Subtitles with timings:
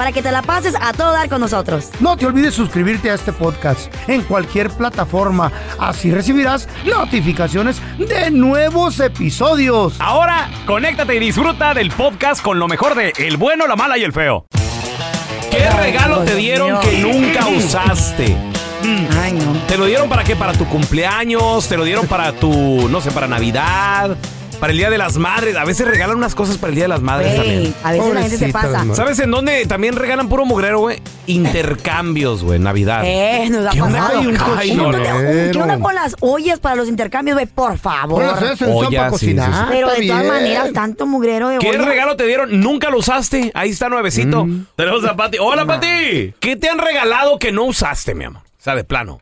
[0.00, 1.90] Para que te la pases a todo dar con nosotros.
[2.00, 5.52] No te olvides suscribirte a este podcast en cualquier plataforma.
[5.78, 9.96] Así recibirás notificaciones de nuevos episodios.
[9.98, 14.02] Ahora, conéctate y disfruta del podcast con lo mejor de El bueno, la mala y
[14.04, 14.46] el feo.
[15.50, 18.34] ¿Qué regalo te dieron que nunca usaste?
[19.20, 19.52] Ay, no.
[19.68, 20.34] ¿Te lo dieron para qué?
[20.34, 21.68] ¿Para tu cumpleaños?
[21.68, 24.16] ¿Te lo dieron para tu, no sé, para Navidad?
[24.60, 25.56] ¿Para el Día de las Madres?
[25.56, 27.60] A veces regalan unas cosas para el Día de las Madres también.
[27.60, 28.84] Güey, a veces la gente se pasa.
[28.94, 31.00] ¿Sabes en dónde también regalan puro mugrero, güey?
[31.26, 33.02] Intercambios, güey, Navidad.
[33.06, 33.98] Eh, nos ha ¿Qué onda?
[34.00, 34.20] pasado.
[34.58, 37.46] Ay, un montón de- ¿Qué onda con las ollas para los intercambios, güey?
[37.46, 38.22] Por favor.
[38.22, 39.52] Ponlas en sopa sí, sí, cocinar.
[39.52, 39.60] sí.
[39.70, 40.34] Pero está de todas bien.
[40.34, 41.84] maneras, tanto mugrero de ¿Qué olla.
[41.86, 42.60] regalo te dieron?
[42.60, 43.50] Nunca lo usaste.
[43.54, 44.46] Ahí está nuevecito.
[44.76, 45.38] Tenemos a Pati.
[45.40, 46.34] Hola, Pati.
[46.38, 48.42] ¿Qué te han regalado que no usaste, mi amor?
[48.42, 49.20] O sea, de plano.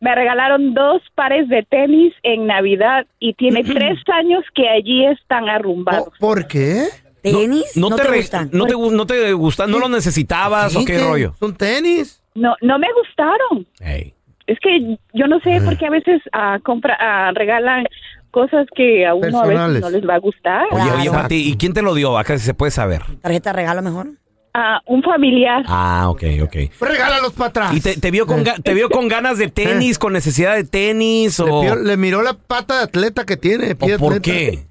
[0.00, 5.48] Me regalaron dos pares de tenis en Navidad y tiene tres años que allí están
[5.48, 6.08] arrumbados.
[6.08, 6.84] Oh, ¿Por qué?
[7.22, 7.76] ¿Tenis?
[7.76, 8.48] No, te, re- gustan.
[8.52, 11.34] No te, gu- no te gustan, no lo necesitabas o qué rollo.
[11.40, 12.22] Son tenis.
[12.34, 13.66] No, no me gustaron.
[13.80, 14.14] Ey.
[14.46, 17.84] Es que yo no sé por qué a veces ah, compra, ah, regalan
[18.30, 19.74] cosas que a uno a Personales.
[19.74, 20.66] veces no les va a gustar.
[20.70, 21.10] Oye, oye.
[21.10, 22.16] Pati, ¿y quién te lo dio?
[22.16, 23.02] Acá si se puede saber.
[23.20, 24.06] ¿Tarjeta de regalo mejor?
[24.54, 25.62] Ah, un familiar.
[25.68, 26.56] Ah, ok, ok.
[26.78, 27.74] Pues regálalos para atrás.
[27.76, 30.64] ¿Y te, te vio con, ga- te vio con ganas de tenis, con necesidad de
[30.64, 33.72] tenis le, o, pio- le miró la pata de atleta que tiene.
[33.72, 34.22] o pie de por atleta.
[34.22, 34.64] qué?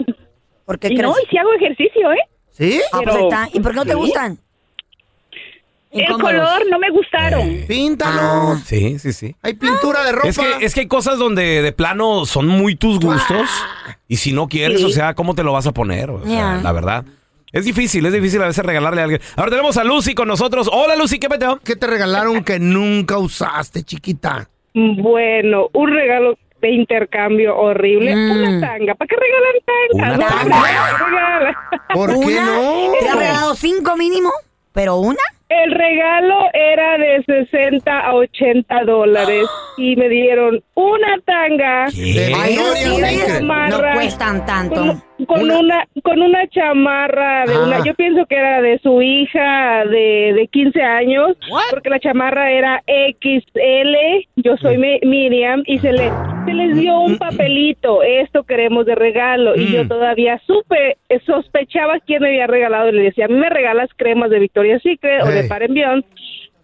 [0.65, 1.03] ¿Por qué Y crees?
[1.03, 2.17] no, y si hago ejercicio, ¿eh?
[2.51, 2.81] ¿Sí?
[2.91, 3.49] Ah, pues pero- está.
[3.53, 3.97] ¿Y por qué no te Sí.
[3.97, 4.39] gustan?
[5.89, 6.31] El Incómodos.
[6.31, 7.47] color no me gustaron.
[7.49, 8.59] Eh, Píntalos.
[8.65, 9.35] sí, sí, sí.
[9.41, 10.27] Hay pintura de ropa.
[10.27, 13.47] Es que, es que hay cosas donde de plano son muy tus gustos.
[14.09, 14.85] Y si no quieres, Sí.
[14.85, 16.09] o sea, ¿cómo te lo vas a poner?
[16.09, 16.61] O sea, Ya.
[16.61, 17.05] la verdad.
[17.51, 19.21] Es difícil, es difícil a veces regalarle a alguien.
[19.35, 20.69] Ahora tenemos a Lucy con nosotros.
[20.71, 21.59] Hola, Lucy, ¿qué peteo?
[21.63, 24.49] ¿Qué te regalaron que nunca usaste, chiquita?
[24.73, 28.15] Bueno, un regalo de intercambio horrible.
[28.15, 28.31] Mm.
[28.31, 28.95] Una tanga.
[28.95, 30.19] ¿Para qué regalan tangas?
[30.19, 31.05] No, tanga.
[31.05, 31.57] regala.
[31.93, 32.91] ¿Por qué no?
[32.99, 34.31] ¿Te han regalado cinco mínimo?
[34.73, 35.17] ¿Pero una?
[35.49, 39.45] El regalo era de 60 a 80 dólares
[39.77, 42.31] y me dieron una tanga ¿Qué?
[42.35, 43.41] Ay, sí, sé.
[43.43, 44.75] no cuestan tanto.
[44.75, 45.87] con, con Una- una.
[46.03, 47.63] con una chamarra de Ah.
[47.65, 51.37] una yo pienso que era de su hija de, de 15 años
[51.71, 56.11] porque la chamarra era XL yo soy Mi- Miriam y se le
[56.45, 61.99] se les dio un papelito esto queremos de regalo y yo todavía supe eh, sospechaba
[62.05, 65.21] quién me había regalado y le decía a mí me regalas cremas de Victoria's Secret
[65.43, 66.05] Par Beyond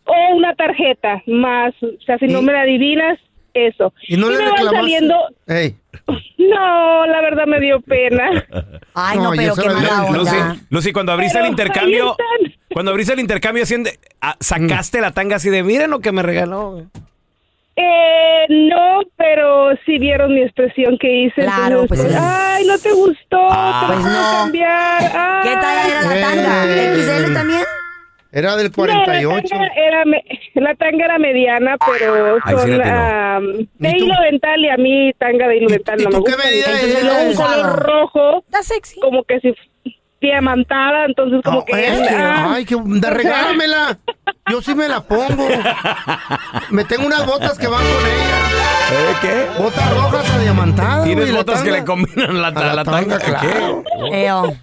[0.05, 2.43] o una tarjeta más o sea si no ¿Y?
[2.43, 3.17] me la adivinas
[3.53, 5.15] eso ¿Y no le me van saliendo
[6.37, 8.29] no, la verdad me dio pena.
[8.95, 10.55] Ay, no, No, pero qué mala Lucy, onda.
[10.69, 12.15] Lucy, cuando abriste el intercambio,
[12.73, 13.63] cuando abriste el intercambio,
[14.21, 16.71] ah, sacaste la tanga así de, miren lo que me regaló.
[16.71, 16.85] güey".
[17.75, 21.41] Eh, no, pero sí vieron mi expresión que hice.
[21.41, 22.17] Claro, entonces, pues.
[22.21, 23.85] Ay, no te gustó, Ah.
[23.87, 24.31] te Pues no.
[24.31, 25.11] cambiar.
[25.15, 25.49] Ay.
[25.49, 26.65] ¿Qué tal era la tanga?
[26.65, 26.95] Eh.
[27.27, 27.62] ¿XL también?
[28.33, 29.47] Era del No, la 48.
[29.49, 30.23] tanga era, me-
[30.55, 35.47] la tanga era mediana, pero sí son ah, de hilo dental y a mí tanga
[35.47, 36.43] de hilo ¿Y- dental y no tú me qué gusta.
[36.49, 38.99] medida Entonces, luego un color rojo, Está sexy.
[38.99, 39.53] como que si
[40.19, 41.73] diamantada, entonces como No, que...
[41.87, 43.97] es que, ah, ay, que da, regálamela.
[44.49, 45.47] Yo sí me la pongo.
[46.69, 48.39] Me tengo unas botas que van con ella.
[48.91, 49.61] ¿Eh, ¿Qué?
[49.61, 51.03] Botas rojas adiamantadas.
[51.03, 53.17] ¿Tienes güey, la botas que le combinan la, A la, la tanga?
[53.17, 53.83] tanga, claro.
[54.11, 54.25] ¿Qué?
[54.25, 54.55] Eo.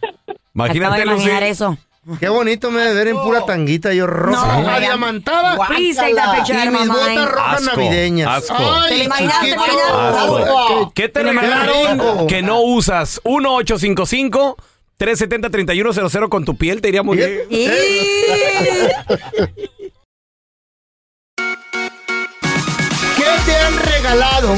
[0.55, 1.31] Imagínate, de Lucy.
[1.43, 1.77] eso.
[2.19, 4.63] Qué bonito me debe ver en pura tanguita yo roja.
[4.63, 5.67] No, diamantada.
[5.69, 8.29] Please take that picture Y mis botas rojas Asco, navideñas.
[8.51, 8.57] asco.
[8.89, 9.55] ¿Te lo imaginaste?
[9.55, 10.93] Asco.
[10.95, 13.21] ¿Qué te Pero me regalaron que no usas?
[13.25, 14.57] 1855
[14.97, 17.41] 370 3100 con tu piel te iría muy bien.
[23.17, 24.55] ¿Qué te han regalado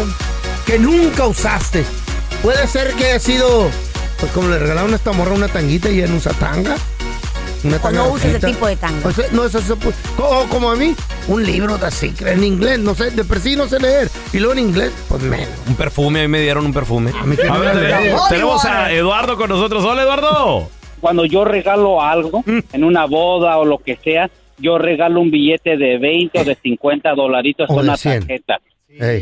[0.67, 1.85] que nunca usaste?
[2.43, 3.71] Puede ser que haya sido,
[4.19, 6.77] pues como le regalaron a esta morra una tanguita y ella no usa tanga.
[7.65, 9.09] Una O no uses ese tipo de tanga.
[9.09, 10.95] O sea, no, eso, eso, pues, como, como a mí,
[11.29, 14.09] un libro de así, en inglés, no sé, de por sí no sé leer.
[14.33, 15.49] Y luego en inglés, pues menos.
[15.69, 17.13] Un perfume, a mí me dieron un perfume.
[17.25, 19.85] mí que A me ver, tenemos, tenemos a Eduardo con nosotros.
[19.85, 20.69] Hola, Eduardo.
[21.01, 25.77] cuando yo regalo algo en una boda o lo que sea, yo regalo un billete
[25.77, 28.21] de 20 o de 50 dolaritos O una 100.
[28.27, 28.59] tarjeta.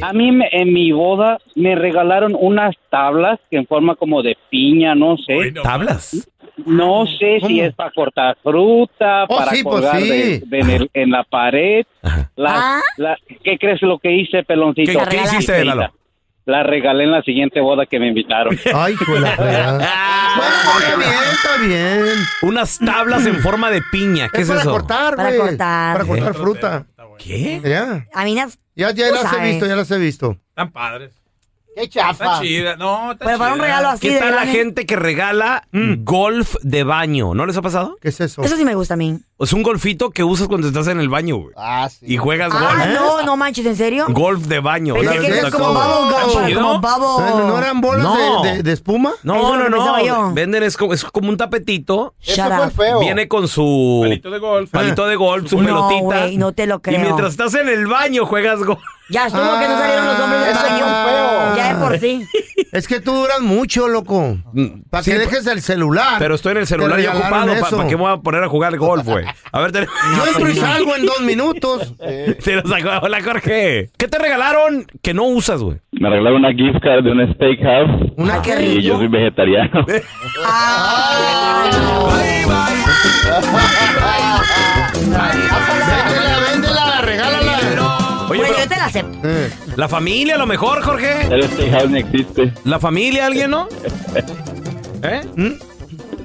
[0.03, 4.37] A mí me- en mi boda me regalaron unas tablas que en forma como de
[4.51, 5.53] piña, no sé.
[5.63, 6.27] ¿Tablas?
[6.67, 10.09] No sé si es para cortar fruta, Oh, para sí, pues colgar sí.
[10.09, 11.85] de- de en, el- en la pared.
[12.03, 12.81] Ah.
[12.97, 14.93] la- ¿Qué crees lo que hice, peloncito?
[14.93, 15.93] ¿Qué- qué hiciste, Lalo?
[16.47, 18.59] La regalé en la siguiente boda que me invitaron.
[18.75, 19.37] Ay, pues la.
[20.37, 22.17] Bueno, está bien, está bien.
[22.43, 24.29] Unas tablas en forma de piña.
[24.33, 24.71] ¿Qué es, para eso?
[24.71, 25.93] cortar, Para cortar.
[25.97, 26.87] Para cortar fruta.
[27.19, 27.61] ¿Qué?
[27.65, 28.07] Ya.
[28.15, 28.47] A mí, Ya,
[28.93, 30.37] ya Tú las he visto, ya las he visto.
[30.51, 31.20] Están padres.
[31.75, 32.41] Qué Está chafa.
[32.41, 32.77] chida.
[32.77, 33.67] No, está pero para un chida.
[33.67, 37.35] regalo así ¿Qué de tal la grande, gente que regala golf de baño?
[37.35, 37.97] ¿No les ha pasado?
[38.01, 38.43] ¿Qué es eso?
[38.43, 39.19] Eso sí me gusta a mí.
[39.41, 41.55] Es un golfito que usas cuando estás en el baño, güey.
[41.57, 42.05] Ah, sí.
[42.07, 42.95] Y juegas Ah, golf.
[42.95, 44.05] no, no manches, ¿en serio?
[44.11, 44.95] Golf de baño.
[44.95, 45.81] Pensé que eso es como tocó.
[45.81, 46.61] bubble gum, para- ¿Chido?
[46.61, 48.43] como ¿No, no eran bolas No.
[48.43, 49.11] de, de- de espuma?
[49.11, 50.17] Eso No, no, yo.
[50.29, 50.35] no.
[50.35, 52.15] Venden, es como, es como un tapetito.
[52.21, 53.01] Shut up.
[53.01, 54.71] Viene con su Palito de golf.
[54.71, 56.01] palito de golf, su No, pelotita.
[56.03, 57.01] güey, no te lo Y creo.
[57.01, 58.79] mientras estás en el baño juegas golf.
[59.09, 60.85] Ya estuvo que no salieron los hombres del Ah, eso baño.
[60.87, 61.57] feo.
[61.57, 62.27] Ya de por sí.
[62.73, 64.37] Es que tú duras mucho, loco.
[64.91, 66.21] Para Sí, que dejes el celular.
[66.21, 67.47] Pero estoy en el celular y regalaron ocupado.
[67.47, 67.89] ¿Para eso.
[67.89, 69.25] qué me voy a poner a jugar golf, güey?
[69.53, 69.94] A ver, tenemos...
[70.17, 71.94] Yo entro y salgo en dos minutos.
[72.41, 73.05] Se nos sacó.
[73.06, 73.91] Hola, Jorge.
[73.97, 75.79] ¿Qué te regalaron que no usas, güey?
[75.93, 78.81] Me regalaron una gift card de un steakhouse Una qué que- rico.
[78.81, 79.85] y yo soy vegetariano.
[85.11, 88.26] Véndela, véndela, regálala.
[88.29, 89.19] Oye, pero yo te la acepto.
[89.25, 91.26] Eh, la familia a lo mejor, Jorge.
[91.31, 92.53] El steakhouse no existe.
[92.65, 93.69] ¿La familia alguien, no?
[95.03, 95.23] ¿Eh?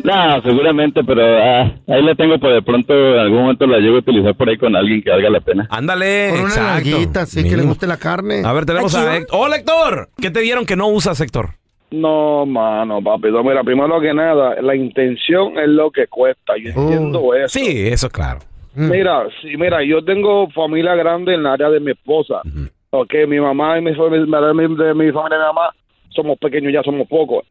[0.04, 2.94] No, seguramente, pero ah, ahí la tengo por de pronto.
[2.94, 5.68] En algún momento la llego a utilizar por ahí con alguien que valga la pena.
[5.72, 6.90] Ándale, Con una exacto.
[6.92, 7.70] nalguita, sí, que le Mínimo.
[7.70, 8.42] guste la carne.
[8.46, 9.18] A ver, tenemos ¿Está a?
[9.18, 9.40] Héctor.
[9.40, 10.10] ¡Hola, Héctor!
[10.22, 11.50] ¿Qué te dieron que no usas, Héctor?
[11.92, 13.32] No, mano, papi.
[13.32, 16.54] No, mira, primero que nada, la intención es lo que cuesta.
[16.58, 16.82] Yo Oh.
[16.84, 17.48] entiendo eso.
[17.60, 18.40] Sí, eso claro.
[18.76, 22.42] Mira, sí, mira, yo tengo familia grande en el área de mi esposa.
[22.90, 25.70] Ok, mi mamá y mi de mi familia de mi mamá
[26.10, 27.46] somos pequeños, ya somos pocos.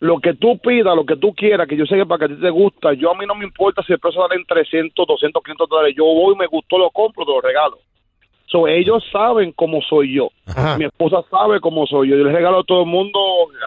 [0.00, 2.36] Lo que tú pidas, lo que tú quieras, que yo sé que para que a
[2.36, 5.06] ti te gusta, yo a mí no me importa si el precio sale en 300,
[5.06, 5.94] 200, 500 dólares.
[5.96, 7.78] Yo voy, me gustó, lo compro, te lo regalo.
[8.46, 10.28] So, ellos saben cómo soy yo.
[10.46, 10.76] Ajá.
[10.78, 12.16] Mi esposa sabe cómo soy yo.
[12.16, 13.18] Yo les regalo a todo el mundo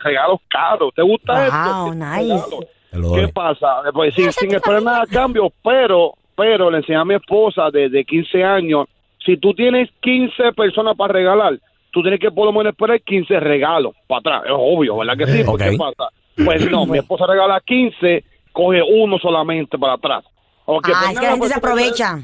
[0.03, 0.93] regalos caros.
[0.95, 1.95] ¿Te gusta Wow, esto?
[1.95, 2.67] nice.
[2.91, 3.81] Te lo ¿Qué pasa?
[3.93, 8.05] Pues sin, sin esperar nada a cambio, pero, pero le enseñé a mi esposa desde
[8.05, 8.87] 15 años,
[9.25, 11.59] si tú tienes 15 personas para regalar,
[11.91, 14.43] tú tienes que por lo menos esperar 15 regalos para atrás.
[14.45, 15.43] Es obvio, ¿verdad que sí?
[15.45, 15.59] Ok.
[15.59, 16.09] ¿Qué pasa?
[16.43, 20.23] Pues no, mi esposa regala 15, coge uno solamente para atrás.
[20.67, 22.19] Ah, es que la gente se aprovecha.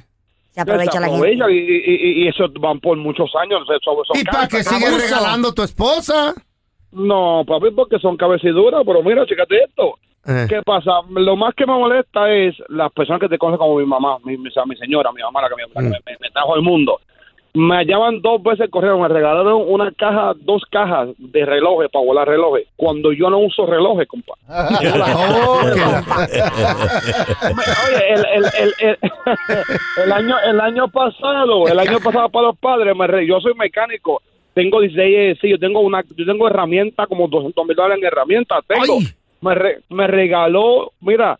[0.52, 1.18] Se aprovecha la gente.
[1.18, 3.62] aprovecha y, y- y- y eso van por muchos años.
[3.64, 6.34] Eso, eso ¿Y para qué sigue regalando tu esposa?
[6.92, 9.96] No, papi, porque son cabeciduras, pero mira, chécate esto.
[10.26, 10.46] Eh.
[10.48, 10.92] ¿Qué pasa?
[11.10, 14.38] Lo más que me molesta es las personas que te conocen como mi mamá, mi,
[14.38, 16.30] mi, o sea, mi señora, mi mamá, la que, me, la que me- me- me
[16.30, 17.00] trajo al mundo.
[17.56, 22.04] Me llaman dos veces el correo, me regalaron una caja, dos cajas de relojes para
[22.04, 24.34] volar relojes, cuando yo no uso relojes, compa.
[27.88, 28.98] Oye, el, el, el, el,
[30.06, 33.54] el año, el año pasado, el año pasado para los padres, me re- yo soy
[33.54, 34.22] mecánico,
[34.54, 38.64] tengo 16, sí, yo tengo una, yo tengo herramientas, como 200 mil dólares en herramientas,
[38.68, 38.98] tengo.
[39.00, 39.08] Ay.
[39.42, 41.38] Me, re- me regaló, mira,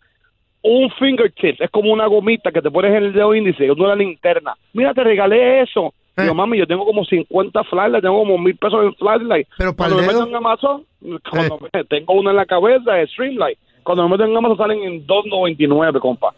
[0.62, 4.54] un fingertip, es como una gomita que te pones en el dedo índice, una linterna.
[4.74, 5.92] Mira, te regalé eso.
[6.16, 6.22] Eh.
[6.22, 9.48] Digo, mami, yo tengo como 50 flashlights, tengo como mil pesos en flashlight.
[9.58, 10.20] Pero para Cuando el me dedo.
[10.26, 10.84] meto en Amazon,
[11.30, 13.58] cuando me- tengo uno en la cabeza, es Streamlight.
[13.82, 16.32] Cuando me meto en Amazon salen en 2.99, compa.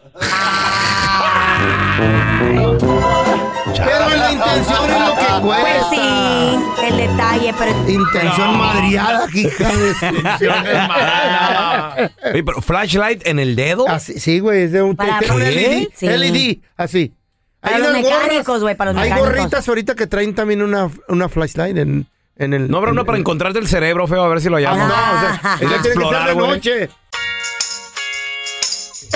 [3.77, 5.89] Pero la intención es lo que Pues cuesta.
[5.89, 5.99] sí,
[6.87, 9.93] el detalle, pero Intención madriada, hija de
[12.33, 13.87] Oye, pero flashlight en el dedo.
[13.87, 15.21] Así, sí, güey, es de un, Para-.
[15.21, 16.07] LED, Sí.
[16.07, 17.13] LED, así.
[17.67, 19.35] Para los unas mecánicos, güey, para los Hay mecánicos.
[19.37, 22.07] gorritas ahorita que traen también una, una flashlight en,
[22.37, 22.69] en el...
[22.69, 24.87] No habrá uno para encontrarte el cerebro, feo, a ver si lo llamas.
[24.89, 26.47] No, o sea, Es que ser explorar, güey.
[26.51, 26.89] noche.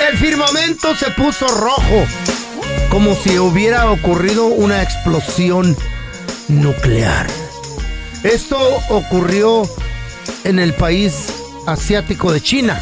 [0.10, 2.06] El firmamento se puso rojo,
[2.90, 5.76] como si hubiera ocurrido una explosión
[6.48, 7.28] nuclear.
[8.24, 8.58] Esto
[8.90, 9.64] ocurrió
[10.44, 11.28] en el país
[11.68, 12.82] asiático de China.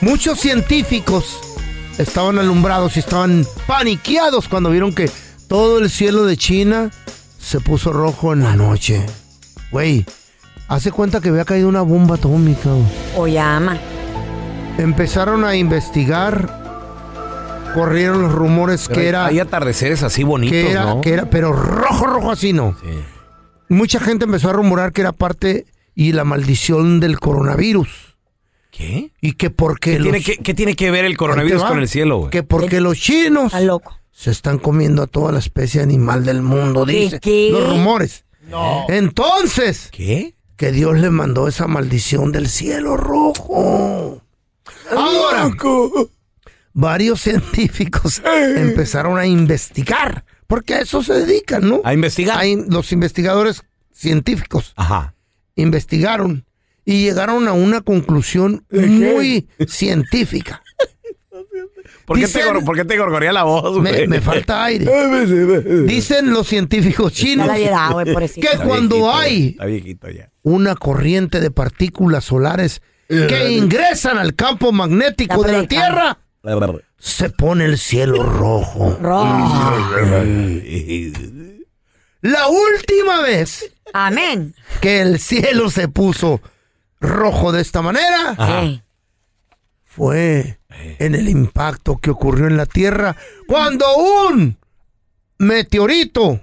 [0.00, 1.38] Muchos científicos
[2.00, 5.10] estaban alumbrados y estaban paniqueados cuando vieron que
[5.48, 6.90] todo el cielo de China
[7.38, 9.04] se puso rojo en la noche.
[9.70, 10.04] Güey,
[10.68, 12.70] hace cuenta que había caído una bomba atómica.
[13.16, 13.78] O llama.
[14.78, 16.58] Empezaron a investigar.
[17.74, 19.26] Corrieron los rumores Pero que hay- era.
[19.26, 21.00] Hay atardeceres así bonitos, que era, ¿no?
[21.00, 22.74] que era, pero rojo, rojo así no.
[23.68, 28.09] Mucha gente empezó a rumorar que era parte y la maldición del coronavirus.
[28.70, 29.12] ¿Qué?
[29.20, 31.88] Y que porque ¿Qué los- tiene que, qué tiene que ver el coronavirus con el
[31.88, 32.30] cielo, güey?
[32.30, 33.98] Que porque los chinos loco.
[34.12, 37.20] se están comiendo a toda la especie animal del mundo, ¿Qué, dice.
[37.20, 37.48] qué?
[37.52, 38.24] Los rumores.
[38.48, 38.84] No.
[38.88, 40.34] Entonces, ¿Qué?
[40.56, 44.22] que Dios le mandó esa maldición del cielo rojo.
[44.96, 45.50] Ahora,
[46.72, 48.22] varios científicos
[48.56, 51.80] empezaron a investigar, porque a eso se dedican, ¿no?
[51.84, 52.38] A investigar.
[52.38, 53.62] Hay los investigadores
[53.92, 55.14] científicos Ajá.
[55.56, 56.44] investigaron
[56.90, 60.60] y llegaron a una conclusión muy científica.
[62.04, 64.86] ¿Por qué, te, Dicen- por qué te gorgorea la voz, Me, falta aire.
[65.86, 70.30] Dicen los científicos chinos edad, que Está cuando viejito, hay ya.
[70.42, 75.66] una corriente de partículas solares que ingresan al campo magnético de la.
[75.68, 76.18] Tierra,
[76.98, 78.98] se pone el cielo rojo.
[82.22, 84.54] La última vez Amén.
[84.80, 86.40] que el cielo se puso
[87.00, 88.36] rojo de esta manera
[89.84, 90.60] fue
[90.98, 93.16] en el impacto que ocurrió en la Tierra
[93.48, 94.56] cuando un
[95.38, 96.40] meteorito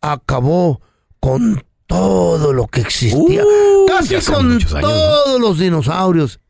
[0.00, 0.80] acabó
[1.20, 4.80] con todo lo que existía, Uh, casi con ¿no?
[4.80, 6.40] todos los dinosaurios.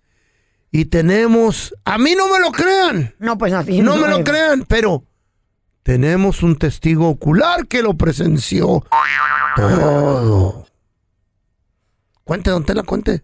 [0.71, 3.81] Y tenemos, a mí no me lo crean, No, pues así.
[3.83, 5.05] no me lo crean, pero
[5.83, 8.85] tenemos un testigo ocular que lo presenció
[9.57, 10.64] todo.
[12.25, 13.23] Cuente, don Tela, cuente.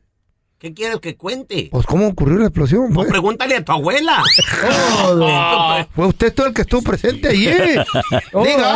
[0.59, 1.71] ¿Qué quieres que cuente?
[1.73, 2.93] Pues, ¿cómo ocurrió la explosión?
[2.93, 3.09] pues?
[3.09, 4.23] Pregúntale a tu abuela.
[5.95, 7.31] Fue usted todo el que estuvo presente.
[7.33, 7.87] Diga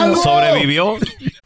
[0.02, 0.16] algo.
[0.22, 0.96] ¿Sobrevivió?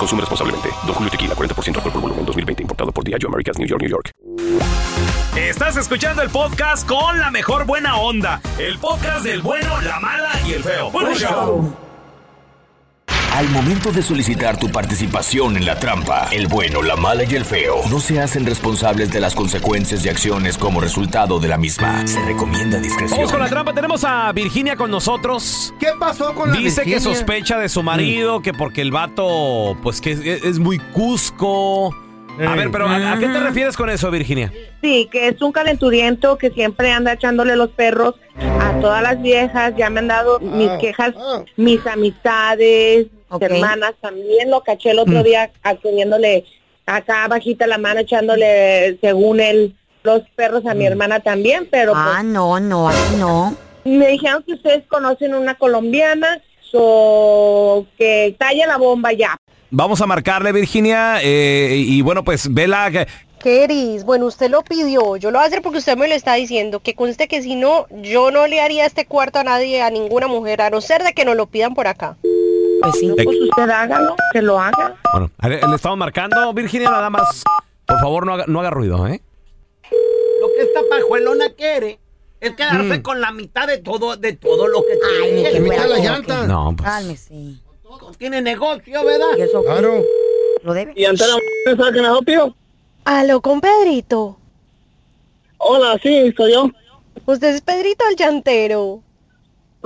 [0.00, 0.70] Consume responsablemente.
[0.86, 2.62] Don Julio Tequila, 40% alcohol por volumen, 2020.
[2.62, 4.10] Importado por Diageo Americas, New York, New York.
[5.36, 8.40] Estás escuchando el podcast con la mejor buena onda.
[8.58, 10.90] El podcast del bueno, la mala y el feo.
[10.90, 11.89] Bueno, show.
[13.32, 17.44] Al momento de solicitar tu participación en la trampa, el bueno, la mala y el
[17.44, 22.06] feo no se hacen responsables de las consecuencias y acciones como resultado de la misma.
[22.06, 23.18] Se recomienda discreción.
[23.18, 23.72] Vamos con la trampa.
[23.72, 25.72] Tenemos a Virginia con nosotros.
[25.78, 30.00] ¿Qué pasó con la Dice que sospecha de su marido, que porque el vato, pues
[30.00, 31.94] que es, es muy cusco.
[32.46, 34.52] A ver, pero ¿a, a qué te refieres con eso, Virginia?
[34.82, 38.14] Sí, que es un calenturiento que siempre anda echándole los perros
[38.60, 39.74] a todas las viejas.
[39.76, 41.14] Ya me han dado mis quejas,
[41.56, 43.06] mis amistades,
[43.40, 44.50] hermanas también.
[44.50, 46.44] Lo caché el otro día a- teniéndole
[46.86, 51.68] acá bajita la mano, echándole, según él, los perros a mi hermana también.
[51.70, 53.54] Pero Ah, pues, no, no, no.
[53.84, 59.36] me dijeron que ustedes conocen una colombiana, so, que talla la bomba ya.
[59.70, 62.90] Vamos a marcarle, Virginia, eh, y bueno, pues vela.
[62.90, 63.06] que-
[63.38, 66.34] Keris, bueno, usted lo pidió, yo lo voy a hacer porque usted me lo está
[66.34, 69.88] diciendo, que conste que si no, yo no le haría este cuarto a nadie, a
[69.90, 72.16] ninguna mujer, a no ser de que nos lo pidan por acá.
[72.82, 73.12] Pues sí.
[73.24, 74.96] Pues usted hágalo, que lo haga.
[75.12, 77.42] Bueno, le estamos marcando, Virginia, nada más.
[77.86, 79.20] Por favor, no haga, no haga ruido, ¿eh?
[80.40, 81.98] Lo que esta pajuelona quiere
[82.40, 83.02] es quedarse Mm.
[83.02, 85.50] con la mitad de todo, de todo lo que Ay, tiene.
[85.50, 86.40] que mitad de la como llanta.
[86.42, 86.88] que- No, pues.
[86.88, 87.34] Cálmese.
[88.18, 89.26] Tiene negocio, ¿verdad?
[89.36, 89.66] ¿Y eso qué?
[89.66, 90.02] Claro.
[90.62, 90.92] Lo debe.
[90.96, 91.34] Y antena,
[91.76, 92.54] ¿sabes que me help
[93.04, 94.38] Aló, con Pedrito.
[95.58, 96.70] Hola, sí, soy yo.
[97.26, 99.02] ¿Usted es Pedrito el llantero?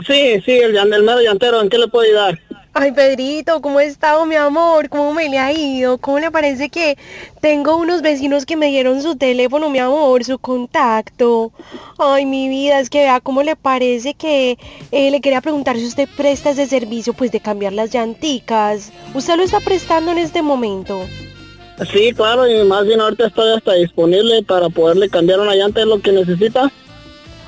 [0.07, 2.39] Sí, sí, el, el mero llantero, ¿en qué le puedo ayudar?
[2.77, 4.89] Ay, Pedrito, ¿cómo ha estado mi amor?
[4.89, 5.97] ¿Cómo me le ha ido?
[5.99, 6.99] ¿Cómo le parece que
[7.41, 11.53] tengo unos vecinos que me dieron su teléfono, mi amor, su contacto?
[11.99, 14.59] Ay, mi vida, es que vea cómo le parece que
[14.91, 18.93] eh, le quería preguntar si usted presta ese servicio, pues de cambiar las llanticas.
[19.15, 21.07] ¿Usted lo está prestando en este momento?
[21.93, 25.87] Sí, claro, y más bien ahorita estoy hasta disponible para poderle cambiar una llanta, es
[25.87, 26.73] lo que necesita.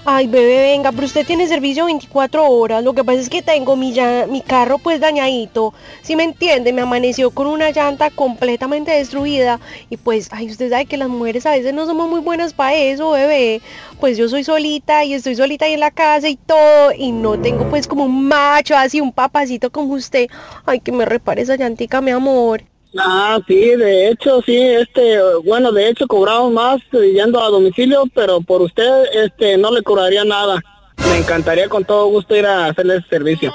[0.09, 2.85] Ay, bebé, venga, pero usted tiene servicio 24 horas.
[2.85, 5.75] Lo que pasa es que tengo mi, llan- mi carro pues dañadito.
[6.03, 9.59] Si me entiende, me amaneció con una llanta completamente destruida.
[9.91, 12.75] Y pues, ay, usted sabe que las mujeres a veces no somos muy buenas para
[12.75, 13.61] eso, bebé.
[13.99, 16.93] Pues yo soy solita y estoy solita ahí en la casa y todo.
[16.97, 20.29] Y no tengo pues como un macho, así un papacito como usted.
[20.67, 22.63] Ay, que me repare esa llantica, mi amor.
[22.99, 28.41] Ah, sí, de hecho, sí, este, bueno, de hecho cobramos más yendo a domicilio, pero
[28.41, 30.63] por usted, este, no le cobraría nada.
[31.11, 33.53] Me encantaría con todo gusto ir a hacerle ese servicio.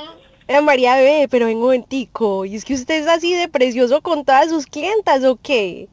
[0.48, 2.45] Eh, María Bebé, pero vengo momentico.
[2.45, 5.88] Y es que usted es así de precioso con todas sus clientas, ¿o qué?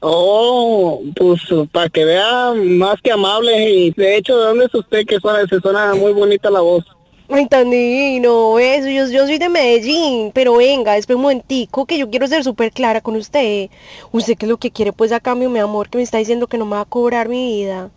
[0.00, 1.40] Oh, pues
[1.72, 5.46] para que vea más que amable y de hecho, ¿de dónde es usted que suena,
[5.48, 6.84] se suena muy bonita la voz?
[7.30, 11.98] Ay, tan divino, eso, yo, yo soy de Medellín, pero venga, espera un momentico que
[11.98, 13.68] yo quiero ser súper clara con usted.
[14.12, 16.46] ¿Usted qué es lo que quiere pues a cambio, mi amor, que me está diciendo
[16.46, 17.90] que no me va a cobrar mi vida?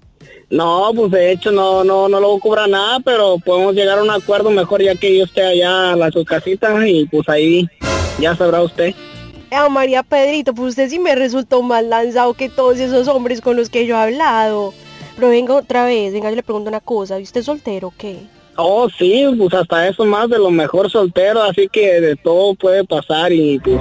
[0.50, 4.00] No, pues de hecho no, no, no le voy a cobrar nada, pero podemos llegar
[4.00, 7.29] a un acuerdo mejor ya que yo esté allá a la su casita y pues
[7.29, 7.69] ahí
[8.19, 8.93] ya sabrá usted.
[9.50, 13.55] Ah, María Pedrito, pues usted sí me resultó más lanzado que todos esos hombres con
[13.55, 14.73] los que yo he hablado.
[15.15, 17.93] Pero venga otra vez, venga, yo le pregunto una cosa, ¿y usted es soltero o
[17.97, 18.17] qué?
[18.58, 22.84] Oh, sí, pues hasta eso más de lo mejor soltero, así que de todo puede
[22.84, 23.79] pasar y pues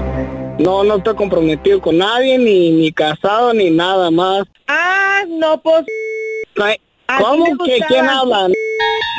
[0.58, 4.44] no, no estoy comprometido con nadie, ni, ni casado, ni nada más.
[4.68, 5.84] Ah, no, pues...
[7.18, 7.44] ¿Cómo?
[7.64, 7.80] ¿Que.
[7.88, 8.48] ¿Quién habla?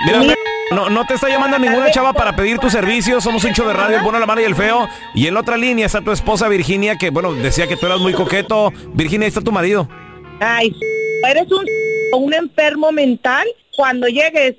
[0.06, 0.36] Mira,
[0.72, 3.20] no, no te está llamando ninguna chava para pedir tu servicio.
[3.20, 4.88] Somos un show de radio, el bueno, la mala y el feo.
[5.14, 8.00] Y en la otra línea está tu esposa Virginia, que bueno, decía que tú eras
[8.00, 8.72] muy coqueto.
[8.94, 9.90] Virginia, ahí está tu marido.
[10.40, 10.74] Ay,
[11.30, 11.66] eres un,
[12.14, 13.46] un enfermo mental.
[13.76, 14.56] Cuando llegues...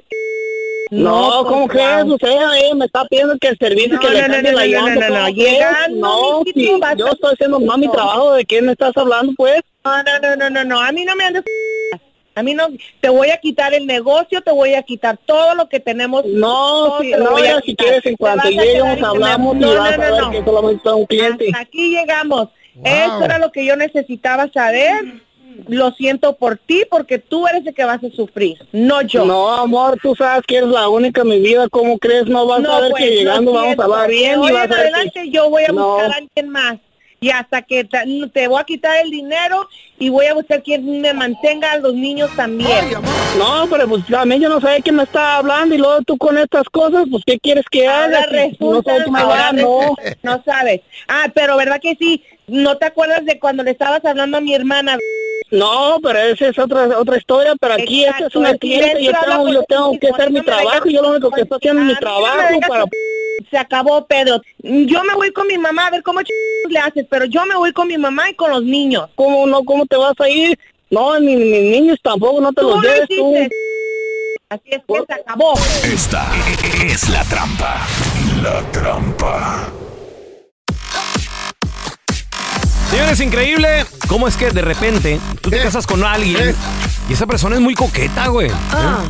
[0.92, 2.04] No, ¿cómo pues, crees?
[2.04, 2.14] wow.
[2.14, 5.88] Usted eh, me está pidiendo que el servicio que le cambie no, la llanta.
[5.88, 6.80] no, ¿cómo crees?
[6.98, 8.34] yo estoy haciendo más mi trabajo.
[8.34, 9.62] ¿De quién me estás hablando, pues?
[9.84, 11.44] No, no, no, no, no, no, a mí no me andes...
[12.34, 12.66] A mí no,
[13.00, 16.24] te voy a quitar el negocio, te voy a quitar todo lo que tenemos.
[16.26, 19.96] No, si, no, voy a si quieres en cuanto lleguemos hablamos y vas no, a
[19.96, 20.30] ver no.
[20.30, 21.46] que solamente está un cliente.
[21.48, 22.48] Hasta aquí llegamos.
[22.84, 25.22] Eso era lo que yo necesitaba saber.
[25.68, 29.24] Lo siento por ti porque tú eres el que vas a sufrir, no yo.
[29.24, 31.68] No, amor, tú sabes que eres la única en mi vida.
[31.70, 32.26] ¿Cómo crees?
[32.26, 34.72] No vas a ver pues, que llegando lo vamos a hablar bien hoy vas en
[34.72, 35.88] a ver que- adelante yo voy a No.
[35.88, 36.78] buscar a alguien más.
[37.20, 37.98] Y hasta que te,
[38.34, 41.94] te voy a quitar el dinero y voy a buscar quien me mantenga a los
[41.94, 42.84] niños también.
[43.38, 46.36] No, pero pues también yo no sé quién me está hablando y luego tú con
[46.36, 48.24] estas cosas, pues ¿qué quieres que haga?
[48.24, 48.82] Ahora Si no
[49.16, 49.94] ahora no.
[50.24, 50.80] no sabes.
[51.06, 52.24] Ah, pero ¿verdad que sí?
[52.48, 54.98] ¿No te acuerdas de cuando le estabas hablando a mi hermana?
[55.52, 59.48] No, pero esa es otra otra historia, pero aquí esta es una cliente, yo tengo,
[59.52, 61.92] yo tengo que hacer no mi trabajo, yo lo único que estoy haciendo es mi
[61.92, 62.84] no trabajo para...
[63.50, 64.40] Se acabó, Pedro.
[64.62, 66.28] Yo me voy con mi mamá a ver cómo ch-
[66.70, 69.10] le haces, pero yo me voy con mi mamá y con los niños.
[69.14, 69.62] ¿Cómo no?
[69.64, 70.58] ¿Cómo te vas a ir?
[70.90, 73.34] No, ni mis niños tampoco, no te los lo lleves tú.
[74.48, 75.54] Así es que se acabó.
[75.84, 76.26] Esta
[76.86, 77.86] es la trampa.
[78.42, 79.72] La trampa.
[82.92, 86.54] Señores, increíble cómo es que de repente tú te casas con alguien
[87.08, 88.50] y esa persona es muy coqueta, güey.
[88.70, 89.04] Ah.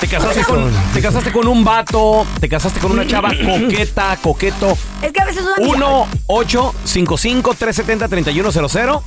[0.00, 4.78] Te casaste, con, te casaste con un vato, te casaste con una chava coqueta, coqueto.
[5.02, 5.86] Es que a veces una
[6.28, 9.02] 1-855-370-3100.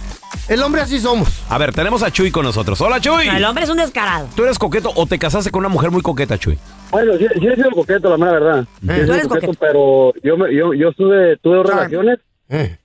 [0.49, 1.29] El hombre así somos.
[1.49, 2.79] A ver, tenemos a Chuy con nosotros.
[2.81, 3.27] Hola, Chuy.
[3.27, 4.27] El hombre es un descarado.
[4.35, 6.59] ¿Tú eres coqueto o te casaste con una mujer muy coqueta, Chuy?
[6.91, 8.65] Bueno, sí, sí he sido coqueto, la mera verdad.
[8.81, 12.19] Sí he sido coqueto, pero yo, me- yo, yo estuve, tuve dos relaciones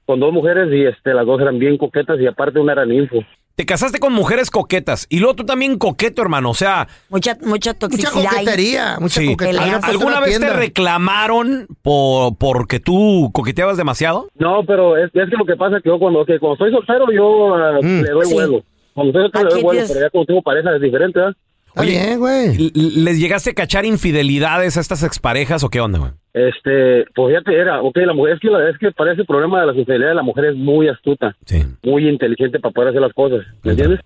[0.05, 3.17] con dos mujeres y este, las dos eran bien coquetas y aparte una era ninfo.
[3.57, 6.51] Te casaste con mujeres coquetas y luego tú también coqueto, hermano.
[6.51, 8.13] O sea, Mucha, mucha toxicidad.
[8.15, 8.27] ahí.
[8.45, 9.27] coquetería, mucha sí.
[9.29, 9.77] coquetería.
[9.77, 10.53] ¿Al- ¿Alguna vez te
[11.01, 14.29] reclamaron por porque tú coqueteabas demasiado?
[14.39, 16.71] No, pero es, es que lo que pasa es que yo cuando, que cuando estoy
[16.73, 18.03] soltero yo ah, Mm.
[18.03, 18.35] le doy Sí.
[18.35, 18.63] vuelo.
[18.95, 21.37] Cuando estoy soltero le doy vuelo, pero ya cuando tengo pareja es diferente, ¿verdad?
[21.79, 22.71] Oye, güey.
[22.75, 26.11] ¿Les llegaste a cachar infidelidades a estas exparejas o qué onda, güey?
[26.39, 29.59] Este, pues fíjate, era, ok, la mujer, es que, la, es que para ese problema
[29.59, 31.35] de la infidelidad, la mujer es muy astuta,
[31.83, 34.01] muy inteligente para poder hacer las cosas, ¿me entiendes?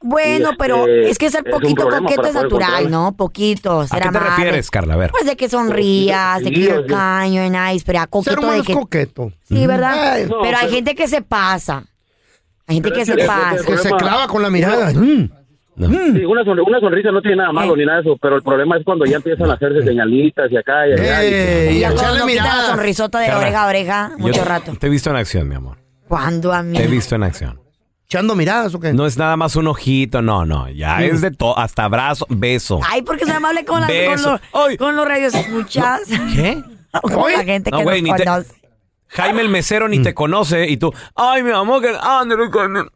[0.00, 2.88] Bueno, pero este, es que ser es un poquito coqueto es natural.
[2.88, 3.16] ¿no?
[3.16, 4.28] Poquito, ¿A ser qué te amable.
[4.36, 4.94] refieres, Carla?
[4.94, 5.10] A ver.
[5.10, 6.72] Pues de que sonrías, de que Sí, sí.
[6.86, 8.72] kind, you're nice, pero a Ser coqueto humano de es que...
[8.74, 9.32] coqueto.
[9.42, 10.12] Sí, ¿verdad?
[10.14, 11.82] Ay, pero, no, hay pero- gente que se pasa.
[12.68, 13.66] Hay gente que se pasa.
[13.66, 14.92] Que se clava con la mirada.
[14.94, 15.28] Mm.
[15.88, 18.42] Sí, una, sonri- una sonrisa no tiene nada malo ni nada de eso, pero el
[18.42, 21.22] problema es cuando ya empiezan a hacerse señalitas y acá y allá.
[21.22, 24.44] Ey, Y ya cuando echarle no la sonrisota de Carla, oreja a oreja, mucho Yo
[24.44, 24.72] rato.
[24.78, 25.78] Te he visto en acción, mi amor.
[26.08, 26.76] ¿Cuándo a mí?
[26.76, 27.60] Te he visto en acción.
[28.06, 28.92] ¿Echando miradas o qué?
[28.92, 30.68] No es nada más un ojito, no, no.
[30.68, 32.78] Ya es de todo, hasta abrazo, beso.
[32.86, 34.22] Ay, porque soy amable con, las, con,
[34.62, 36.02] los, con los radios escuchas.
[36.34, 36.62] ¿Qué?
[37.02, 38.52] Con la gente No, que güey, nos ni te- conoce.
[39.08, 42.84] Jaime el mesero ni te conoce y tú, ay, mi amor, que ándale con él".
[42.84, 42.92] Mua.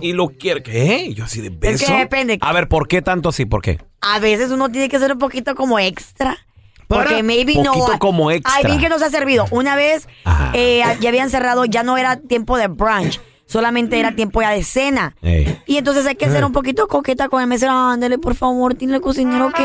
[0.00, 0.62] Y lo quiere.
[0.62, 1.12] ¿Qué?
[1.14, 1.86] Yo así de beso.
[1.86, 2.38] que depende.
[2.40, 3.44] A ver, ¿por qué tanto así?
[3.44, 3.78] ¿Por qué?
[4.00, 6.38] A veces uno tiene que ser un poquito como extra.
[6.86, 7.22] Porque Para.
[7.22, 7.72] maybe no.
[7.72, 8.52] Poquito como extra.
[8.56, 9.46] Ay, bien que nos ha servido.
[9.50, 10.08] Una vez
[10.54, 13.20] eh, ya habían cerrado, ya no era tiempo de brunch.
[13.46, 15.14] Solamente era tiempo ya de cena.
[15.22, 15.60] Ey.
[15.66, 17.72] Y entonces hay que ser un poquito coqueta con el mesero.
[17.72, 19.62] Ándale, por favor, dile al cocinero que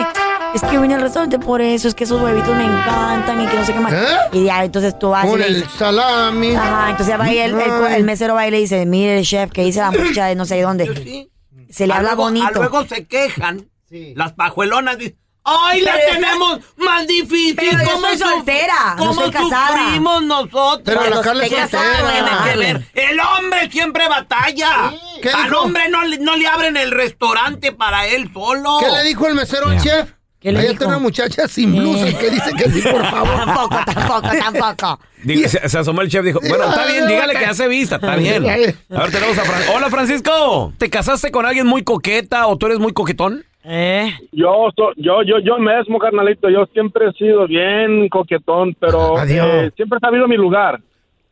[0.54, 1.88] es que vine al restaurante por eso.
[1.88, 3.94] Es que esos huevitos me encantan y que no sé qué más.
[3.94, 4.18] ¿Eh?
[4.34, 5.72] Y ya, entonces tú vas y Con el dices.
[5.78, 6.56] salami.
[6.56, 9.52] Ajá, entonces va y el, el- el mesero va y le dice, mire el chef
[9.52, 11.30] que dice la muchacha de no sé dónde.
[11.70, 12.48] Se le A habla luego- bonito.
[12.48, 13.70] a luego se quejan.
[14.16, 17.56] Las pajuelonas dicen, ¡ay, la Pero tenemos más difícil!
[17.56, 19.68] Pero yo ¿Cómo soy soltera, no ¿Cómo soy casada.
[19.86, 20.82] sufrimos nosotros?
[20.84, 22.44] Pero la Carla es soltera.
[22.52, 22.88] Que ver.
[22.94, 24.94] El hombre siempre batalla.
[25.22, 25.62] ¿Qué Al dijo?
[25.62, 28.78] hombre no, le- no le abren el restaurante para él solo.
[28.80, 30.12] ¿Qué le dijo el mesero al chef?
[30.42, 30.74] ¿Qué le Ahí dijo?
[30.74, 32.18] está una muchacha sin blusa Eh.
[32.20, 33.36] que dice que sí, por favor.
[33.46, 35.00] Tampoco, tampoco, tampoco.
[35.24, 37.96] Digo, se, se asomó el chef y dijo, bueno, está bien, dígale que hace vista,
[37.98, 38.44] está bien.
[38.50, 38.76] A ver,
[39.12, 39.62] tenemos a Fran.
[39.76, 40.74] Hola, Francisco.
[40.80, 43.46] ¿Te casaste con alguien muy coqueta o tú eres muy coquetón?
[43.64, 44.12] Eh.
[44.32, 49.48] Yo, so- yo, yo, yo mismo, carnalito, yo siempre he sido bien coquetón, pero Adiós.
[49.48, 50.82] eh, siempre he sabido mi lugar.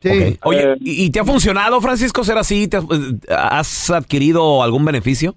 [0.04, 0.38] Sí.
[0.44, 0.76] Oye, Eh.
[0.82, 2.68] ¿y, y te ha funcionado, Francisco, ser así?
[2.68, 5.36] ¿Te has, eh, has adquirido algún beneficio?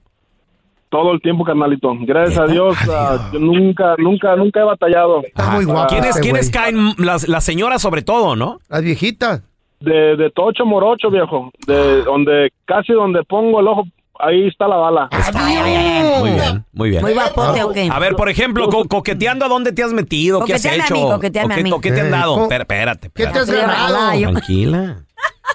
[0.93, 1.91] Todo el tiempo, carnalito.
[2.01, 2.53] Gracias a ¿Neta?
[2.53, 5.23] Dios, ah, yo nunca, nunca, nunca he batallado.
[5.23, 5.89] Está muy guapo.
[5.89, 6.77] ¿Quiénes, este caen?
[6.99, 8.59] Las, las señoras sobre todo, ¿no?
[8.69, 9.43] Las viejitas.
[9.81, 11.51] De, de Tocho Morocho, viejo.
[11.67, 13.85] De donde, casi donde pongo el ojo,
[14.23, 15.09] ahí está la bala.
[15.35, 17.03] Muy bien, muy bien.
[17.03, 17.89] Muy guapote, ¿o qué?
[17.93, 20.45] A ver, por ejemplo, co- coqueteando, ¿a dónde te has metido?
[20.45, 20.95] ¿Qué has a hecho?
[20.95, 21.71] mí, coqueteame ¿O qué, a mí.
[21.83, 22.49] qué te han Eh, dado?
[22.51, 24.19] Espérate, ¿Qué te has ganado?
[24.33, 25.05] Tranquila.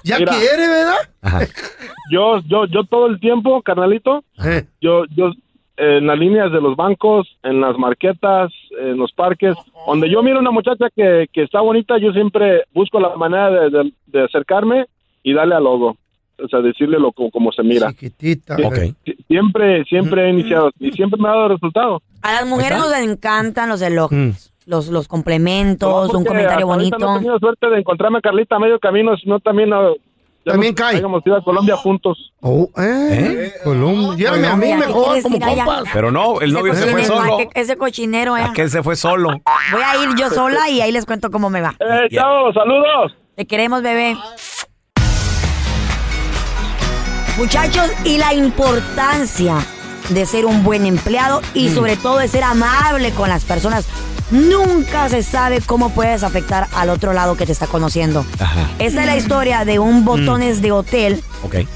[0.04, 0.32] Ya Mira.
[0.32, 0.96] quiere, ¿verdad?
[1.22, 1.40] Ajá.
[2.12, 4.64] Yo, yo, yo todo el tiempo, carnalito, Eh.
[4.80, 5.32] yo, yo,
[5.76, 8.50] en las líneas de los bancos, en las marquetas,
[8.80, 9.54] en los parques,
[9.86, 13.70] donde yo miro una muchacha que, que está bonita, yo siempre busco la manera de,
[13.70, 14.86] de- de acercarme
[15.22, 15.96] y darle al logo.
[16.42, 17.88] O sea, decirle lo como, como se mira.
[17.90, 18.54] Chiquitita.
[18.64, 18.74] Ok.
[19.04, 22.02] Sie- Siempre, siempre he iniciado y siempre me ha dado resultado.
[22.22, 24.70] A las mujeres nos encantan los elogios, Mm.
[24.70, 26.96] los, los complementos, No, un comentario bonito.
[26.98, 29.68] No he tenido suerte de encontrarme a Carlita a medio camino, sino también...
[29.68, 30.96] ya También nos- cae.
[30.96, 32.32] Hayamos ido a Colombia juntos.
[32.40, 33.52] Oh, eh.
[33.64, 34.16] Colombia.
[34.16, 35.82] Llévame a mí Colombia, ¿qué mejor como compas.
[35.92, 37.38] Pero no, el novio ese se fue cochinero, solo.
[37.54, 38.42] ¿a ese cochinero, eh.
[38.42, 39.28] ¿A qué se fue solo?
[39.72, 41.74] Voy a ir yo sola y ahí les cuento cómo me va.
[41.80, 42.50] ¡Eh, chao!
[42.54, 43.14] ¡Saludos!
[43.36, 44.16] Te queremos, bebé.
[47.38, 49.56] Muchachos, y la importancia
[50.10, 53.84] de ser un buen empleado y sobre todo de ser amable con las personas.
[54.30, 58.26] Nunca se sabe cómo puedes afectar al otro lado que te está conociendo.
[58.40, 58.68] Ajá.
[58.78, 61.22] Esta es la historia de un botones de hotel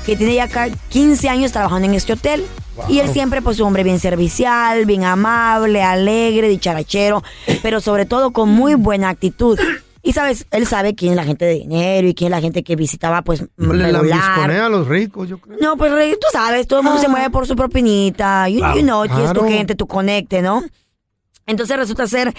[0.04, 2.44] que tiene ya ca- 15 años trabajando en este hotel.
[2.88, 7.22] Y él siempre, pues, un hombre bien servicial, bien amable, alegre, dicharachero,
[7.62, 9.58] pero sobre todo con muy buena actitud.
[10.04, 12.64] Y sabes, él sabe quién es la gente de dinero y quién es la gente
[12.64, 15.56] que visitaba, pues, Le lambisconea a los ricos, yo creo.
[15.60, 18.48] No, pues tú sabes, todo el mundo se mueve por su propinita.
[18.48, 18.76] You, Claro.
[18.76, 19.48] you know, que es tu Claro.
[19.48, 20.62] gente, tu conecte, ¿no?
[21.46, 22.34] Entonces resulta ser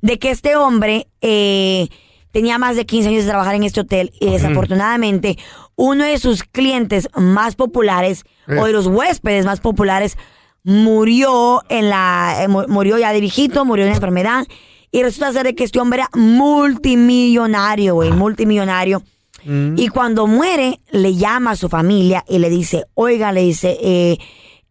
[0.00, 1.88] de que este hombre eh,
[2.30, 5.38] tenía más de 15 años de trabajar en este hotel y desafortunadamente
[5.74, 8.58] uno de sus clientes más populares Eh.
[8.58, 10.16] o de los huéspedes más populares
[10.64, 14.44] murió en la eh, mu- murió ya de viejito, murió de una enfermedad
[14.90, 19.02] y resulta ser que este hombre era multimillonario, güey, multimillonario.
[19.76, 24.18] Y cuando muere, le llama a su familia y le dice, oiga, le dice, eh,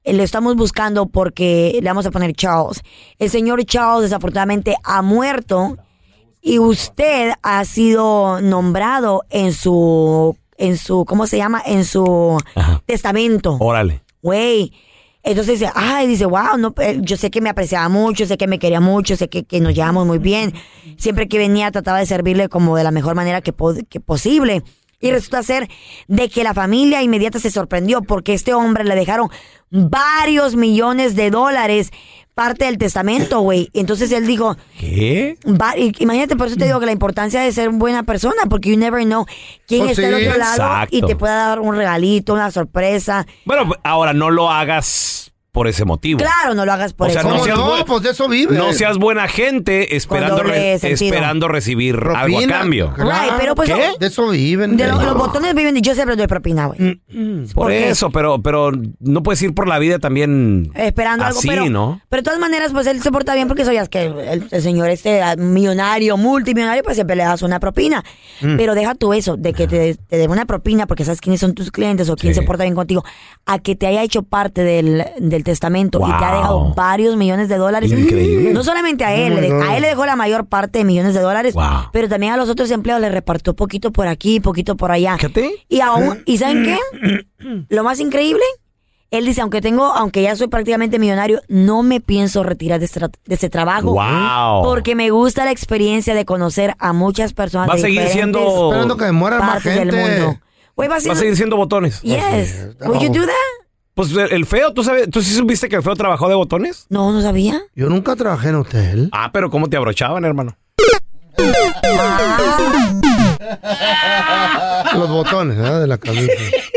[0.04, 2.84] le estamos buscando porque le vamos a poner Charles.
[3.18, 5.78] El señor Charles desafortunadamente ha muerto
[6.42, 11.62] y usted ha sido nombrado en su, en su, ¿cómo se llama?
[11.66, 12.84] En su Ajá.
[12.86, 13.58] testamento.
[13.60, 14.04] Órale.
[14.22, 14.74] Güey.
[15.30, 18.48] Entonces dice, ay, dice, wow, no, eh, yo sé que me apreciaba mucho, sé que
[18.48, 20.54] me quería mucho, sé que, que nos llevamos muy bien.
[20.98, 23.54] Siempre que venía trataba de servirle como de la mejor manera que,
[23.90, 24.64] que posible.
[25.00, 25.68] Y resulta ser
[26.08, 29.30] de que la familia inmediata se sorprendió porque este hombre le dejaron
[29.70, 31.92] varios millones de dólares
[32.38, 33.70] parte del testamento, güey.
[33.74, 35.38] Entonces él dijo, ¿Qué?
[35.46, 38.78] va- imagínate, por eso te digo que la importancia de ser buena persona, porque you
[38.78, 39.26] never know
[39.68, 40.14] quién Pues está sí.
[40.14, 43.26] del otro lado y te pueda dar un regalito, una sorpresa.
[43.46, 46.20] Bueno, ahora no lo hagas por ese motivo.
[46.20, 47.32] Claro, no lo hagas por O sea, eso.
[47.32, 48.56] no seas, buen- pues de eso vive.
[48.56, 52.94] no seas buena gente esperando, re- esperando recibir algo a cambio.
[52.96, 53.94] Right, pero pues ¿Qué?
[54.00, 54.78] De eso viven.
[54.78, 57.02] de de lo- los botones viven de yo siempre doy propina, güey.
[57.08, 57.90] Por ¿Por qué?
[57.90, 62.02] eso, pero, pero no puedes ir por la vida también Esperando algo, así, pero, ¿no?
[62.08, 64.90] pero de todas maneras, pues él se porta bien porque sabías que el, el señor
[64.92, 68.04] este ah, millonario, multimillonario, pues siempre le das una propina.
[68.42, 68.58] Mm.
[68.58, 71.56] Pero deja tú eso, de que te, te den una propina porque sabes quiénes son
[71.56, 73.04] tus clientes o quién se porta bien contigo,
[73.48, 77.50] a que te haya hecho parte del, del testamento y te ha dejado varios millones
[77.50, 77.92] de dólares.
[77.92, 78.54] Increíble.
[78.54, 81.22] No solamente a él, Oh a él le dejó la mayor parte de millones de
[81.22, 81.90] dólares, Wow.
[81.92, 85.18] pero también a los otros empleados le repartió poquito por aquí, poquito por allá.
[85.68, 86.78] Y aún, ¿y saben qué?
[87.70, 88.44] Lo más increíble,
[89.10, 93.00] él dice, aunque tengo, aunque ya soy prácticamente millonario, no me pienso retirar de este,
[93.00, 93.94] tra- de este trabajo.
[93.94, 94.64] Wow.
[94.64, 98.98] Porque me gusta la experiencia de conocer a muchas personas Va a seguir siendo- Esperando
[98.98, 100.40] que muera más del mundo.
[100.80, 101.16] Va a Va a ser...
[101.16, 102.02] seguir siendo botones.
[102.02, 102.68] Yes.
[102.86, 103.67] Would you do that?
[103.98, 106.86] Pues el feo, ¿tú, sabes, ¿tú sí supiste que el feo trabajó de botones?
[106.90, 107.64] No, no sabía.
[107.74, 109.10] Yo nunca trabajé en hotel.
[109.12, 110.56] Ah, pero ¿cómo te abrochaban, hermano?
[114.94, 115.80] Los botones ¿eh?
[115.80, 116.32] de la camisa.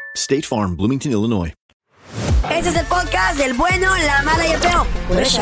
[0.15, 1.53] State Farm, Bloomington, Illinois.
[2.49, 4.85] Este es el podcast del bueno, la mala y el feo.
[5.07, 5.41] Por eso.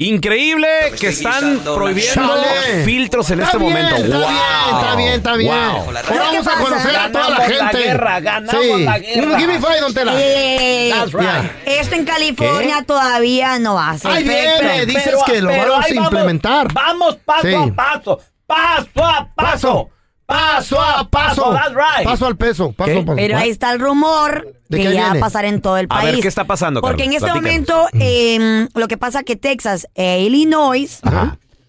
[0.00, 0.68] Increíble
[1.00, 2.84] que están prohibiendo Chale.
[2.84, 3.96] filtros en este momento.
[3.96, 4.28] Está Wow.
[4.28, 5.52] bien, está bien, está bien.
[5.52, 5.76] Wow.
[5.86, 7.78] Ahora vamos a conocer a toda la Ganamos la gente.
[7.82, 8.84] guerra, ganamos Sí.
[8.84, 9.38] la guerra.
[9.40, 10.12] Give me five, don Tela.
[10.14, 11.50] Eh, That's right.
[11.66, 14.10] Esto en California todavía no va a ser.
[14.12, 16.72] Ahí viene, dices que lo vamos a implementar.
[16.72, 17.54] Vamos paso Sí.
[17.54, 18.20] a paso.
[18.46, 19.90] Paso a paso.
[20.28, 21.50] Paso a paso.
[21.52, 22.04] That's right.
[22.04, 22.72] Paso al peso.
[22.72, 22.98] Paso ¿Qué?
[22.98, 23.16] a paso.
[23.16, 25.88] Pero ahí está el rumor ¿De que ya va a pasar en todo el A
[25.88, 26.12] país.
[26.12, 27.28] ver, ¿qué está pasando, Porque en Carlos?
[27.30, 27.80] este Platícanos.
[27.80, 31.00] momento eh, lo que pasa que Texas e Illinois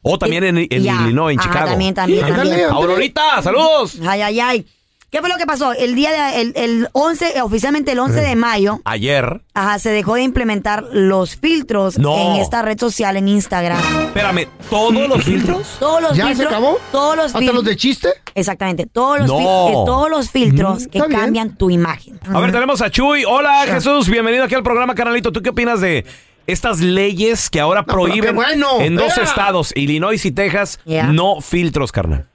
[0.01, 0.93] O también en, en Ya.
[1.03, 1.69] Illinois, en Ajá, Chicago.
[1.69, 2.69] también, también, también.
[2.69, 3.97] Aurorita, saludos.
[4.05, 4.65] Ay, ay, ay.
[5.11, 5.73] ¿Qué fue lo que pasó?
[5.73, 9.41] El día de, el, el 11, eh, oficialmente el 11 de mayo, Ayer.
[9.55, 12.15] ajá, se dejó de implementar los filtros No.
[12.35, 13.79] en esta red social en Instagram.
[14.05, 15.67] Espérame, ¿todos los filtros?
[15.79, 16.51] Todos los ¿Ya se filtros.
[16.53, 16.77] acabó?
[16.91, 18.09] Todos los ¿Hasta fil- los de chiste?
[18.35, 18.85] Exactamente.
[18.85, 19.37] Todos los, No.
[19.39, 22.19] fil- eh, todos los filtros Mm, que cambian tu imagen.
[22.31, 23.23] A ver, tenemos a Chuy.
[23.25, 24.07] Hola, Jesús.
[24.09, 25.31] Bienvenido aquí al programa, canalito.
[25.31, 26.05] ¿Tú qué opinas de
[26.45, 28.79] estas leyes que ahora pero prohíben bueno.
[28.79, 31.07] en dos estados, Illinois y Texas, Ya.
[31.07, 32.27] no filtros, carnal?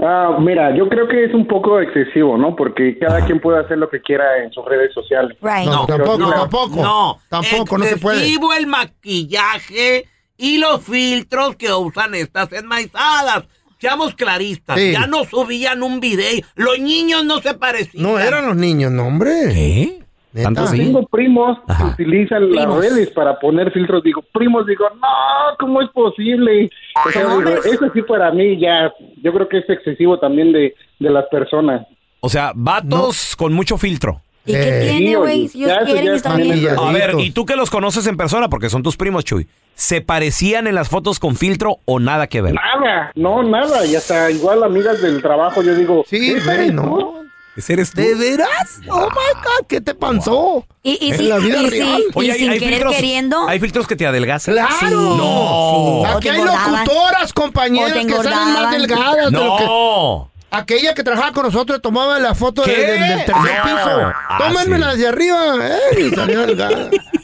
[0.00, 2.54] Ah, mira, yo creo que es un poco excesivo, ¿no?
[2.56, 5.36] Porque cada quien puede hacer lo que quiera en sus redes sociales.
[5.40, 5.66] Right.
[5.66, 6.82] No, tampoco, mira, tampoco.
[6.82, 8.16] No, Tampoco, no se puede.
[8.18, 13.44] excesivo el maquillaje y los filtros que usan estas enmaizadas.
[13.78, 14.92] Seamos claristas, Sí.
[14.92, 16.42] ya no subían un video.
[16.54, 18.02] Los niños no se parecían.
[18.02, 19.30] No eran los niños, no, hombre.
[19.52, 20.03] ¿Qué?
[20.42, 20.78] ¿Tanto sí?
[20.78, 24.02] Tengo primos que utilizan las redes para poner filtros.
[24.02, 26.70] Digo, primos, digo, no, ¿cómo es posible?
[27.06, 27.66] O sea, Son digo, hombres.
[27.66, 28.92] eso sí para mí ya,
[29.22, 31.86] yo creo que es excesivo también de, de las personas.
[32.20, 34.20] O sea, vatos con mucho filtro.
[34.46, 35.44] ¿Y qué Eh, tiene, sí, güey?
[35.54, 36.74] ellos quieren, también bien.
[36.78, 37.14] A ver.
[37.18, 38.48] ¿y tú que los conoces en persona?
[38.48, 39.46] Porque son tus primos, Chuy.
[39.74, 42.54] ¿Se parecían en las fotos con filtro o nada que ver?
[42.54, 43.86] Nada, no, nada.
[43.86, 47.23] Y hasta igual amigas del trabajo, yo digo, Sí, ¿ese güey, no.
[47.68, 48.00] Eres tú?
[48.00, 48.80] ¿De veras?
[48.90, 50.66] Oh my God, ¿qué te pasó?
[50.82, 52.02] Y, y En si- la vida y real.
[52.12, 53.48] si- y sin querer filtros, queriendo.
[53.48, 54.54] hay filtros que te adelgazan.
[54.54, 54.70] ¡Claro!
[54.80, 56.02] Sí, No.
[56.04, 56.16] sí.
[56.16, 59.64] Aquí hay locutoras, compañeras, que salen más delgadas de lo que...
[59.64, 60.30] No.
[60.50, 62.80] Aquella que trabajaba con nosotros tomaba la foto de- ¿Qué?
[62.82, 63.62] del, tercer No.
[63.64, 64.12] piso.
[64.28, 64.96] Ah, Tómenmela sí.
[64.98, 66.90] desde arriba, eh, y salía delgada.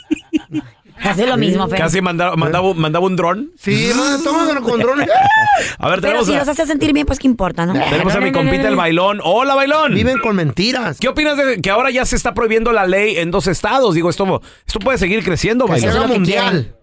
[1.02, 1.78] Casi lo mismo, Fer.
[1.78, 3.50] Casi mandaba, mandaba, mandaba un dron.
[3.56, 3.90] Sí,
[4.24, 5.08] tómalo con drones.
[5.78, 7.72] A ver, Pero tenemos, si a, los hace sentir bien, pues qué importa, ¿no?
[7.72, 9.20] tenemos a mi compita el bailón.
[9.22, 9.94] Hola, bailón.
[9.94, 10.98] Viven con mentiras.
[10.98, 13.94] ¿Qué opinas de que ahora ya se está prohibiendo la ley en dos estados?
[13.94, 15.90] Digo, esto, esto puede seguir creciendo, Que bailón.
[15.90, 16.74] haga mundial.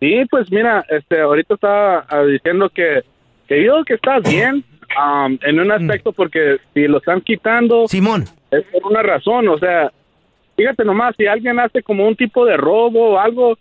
[0.00, 3.02] Sí, pues mira, este, ahorita estaba ah, diciendo que,
[3.48, 4.64] que yo que está bien
[4.96, 9.58] am, en un aspecto porque si lo están quitando, Simón, es por una razón, o
[9.58, 9.90] sea,
[10.60, 13.56] fíjate nomás, si alguien hace como un tipo de robo o algo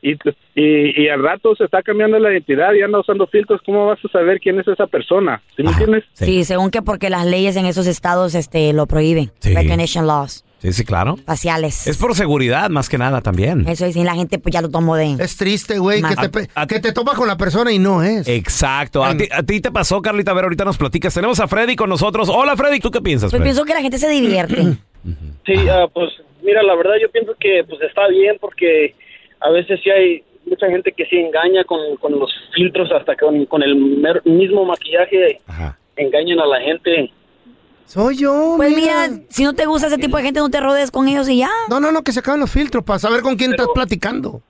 [0.00, 0.12] y,
[0.54, 3.98] y, y al rato se está cambiando la identidad y anda usando filtros, ¿cómo vas
[4.04, 5.42] a saber quién es esa persona?
[5.56, 6.04] ¿Sí me entiendes?
[6.12, 6.44] Sí.
[6.44, 9.32] según que porque las leyes en esos estados este, lo prohíben.
[9.40, 9.54] Sí.
[9.54, 10.44] Recognition laws.
[10.58, 11.16] Sí, sí, claro.
[11.26, 11.86] Faciales.
[11.86, 13.66] Es por seguridad, más que nada, también.
[13.68, 15.16] Eso es, y la gente pues ya lo tomó de...
[15.18, 18.26] es triste, güey, que te, pe- que te topas con la persona y no es.
[18.28, 19.04] Exacto.
[19.04, 20.30] ¿A ti, a ti te pasó, Carlita?
[20.30, 21.12] A ver, ahorita nos platicas.
[21.12, 22.30] Tenemos a Freddy con nosotros.
[22.32, 22.78] Hola, Freddy.
[22.80, 23.44] ¿Tú qué piensas, Pues Freddy?
[23.52, 24.62] pienso que la gente se divierte.
[25.44, 26.08] Sí, ah, pues
[26.44, 28.94] mira, la verdad yo pienso que pues está bien porque
[29.40, 33.46] a veces sí hay mucha gente que sí engaña con, con los filtros, hasta con,
[33.46, 35.40] con el mer- mismo maquillaje
[35.96, 37.10] engañan a la gente.
[37.86, 38.54] Soy yo.
[38.56, 41.28] Pues mira, si no te gusta ese tipo de gente, no te rodees con ellos
[41.28, 41.50] y ya.
[41.68, 44.40] No, no, no, que se acaben los filtros para saber con quién estás platicando.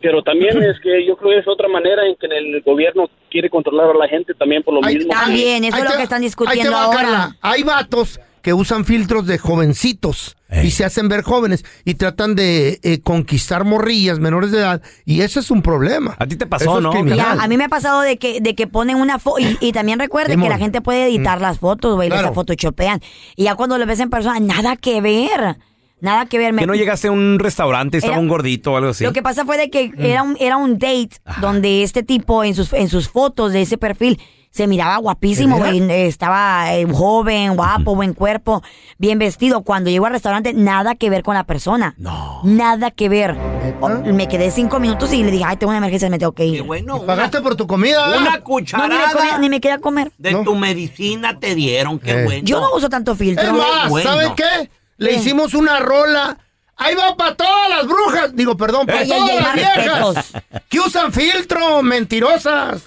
[0.00, 3.48] Pero también es que yo creo que es otra manera en que el gobierno quiere
[3.48, 5.10] controlar a la gente también por lo mismo.
[5.12, 6.98] También, eso Ahí es lo que están ahí te discutiendo va, ahora.
[6.98, 7.36] Carla.
[7.40, 12.78] Hay vatos que usan filtros de jovencitos y se hacen ver jóvenes y tratan de
[12.84, 16.14] eh, conquistar morrillas menores de edad y ese es un problema.
[16.20, 17.16] A ti te Eso es criminal.
[17.16, 19.72] Ya, a mí me ha pasado de que, de que ponen una foto, y, y
[19.72, 22.26] también recuerde que la gente puede editar las fotos, güey, Claro.
[22.28, 23.00] las photoshopean.
[23.34, 25.56] Y ya cuando lo ves en persona, nada que ver.
[26.00, 26.52] Nada que ver.
[26.52, 29.02] Me- Que no llegaste a un restaurante, estaba Era- un gordito o algo así.
[29.02, 29.92] Lo que pasa fue de que Mm.
[30.04, 31.08] era un, era un date
[31.40, 34.20] donde este tipo en sus, en sus fotos de ese perfil
[34.56, 35.90] se miraba guapísimo, ¿De güey.
[36.06, 38.62] Estaba eh, joven, guapo, buen cuerpo,
[38.98, 39.62] bien vestido.
[39.62, 41.94] Cuando llegó al restaurante, nada que ver con la persona.
[41.98, 42.40] No.
[42.42, 43.36] Nada que ver.
[43.80, 46.46] O- me quedé cinco minutos y le dije, ay, tengo una emergencia, me tengo que
[46.46, 46.62] ir.
[46.62, 48.06] bueno, Pagaste por tu comida.
[48.08, 50.10] Una No, ni me, cucharada comí- ni me quedé a comer.
[50.18, 52.24] de tu medicina te dieron, qué Eh.
[52.24, 52.40] bueno.
[52.44, 53.44] Yo no uso tanto filtro.
[53.46, 54.10] Es más, Bueno.
[54.10, 54.70] ¿saben qué?
[54.96, 55.16] Le ¿Qué?
[55.16, 56.38] hicimos una rola.
[56.78, 58.34] Ahí va para todas las brujas.
[58.36, 60.42] Digo, perdón, para todas ey, las viejas respetos.
[60.68, 62.82] que usan filtro, mentirosas.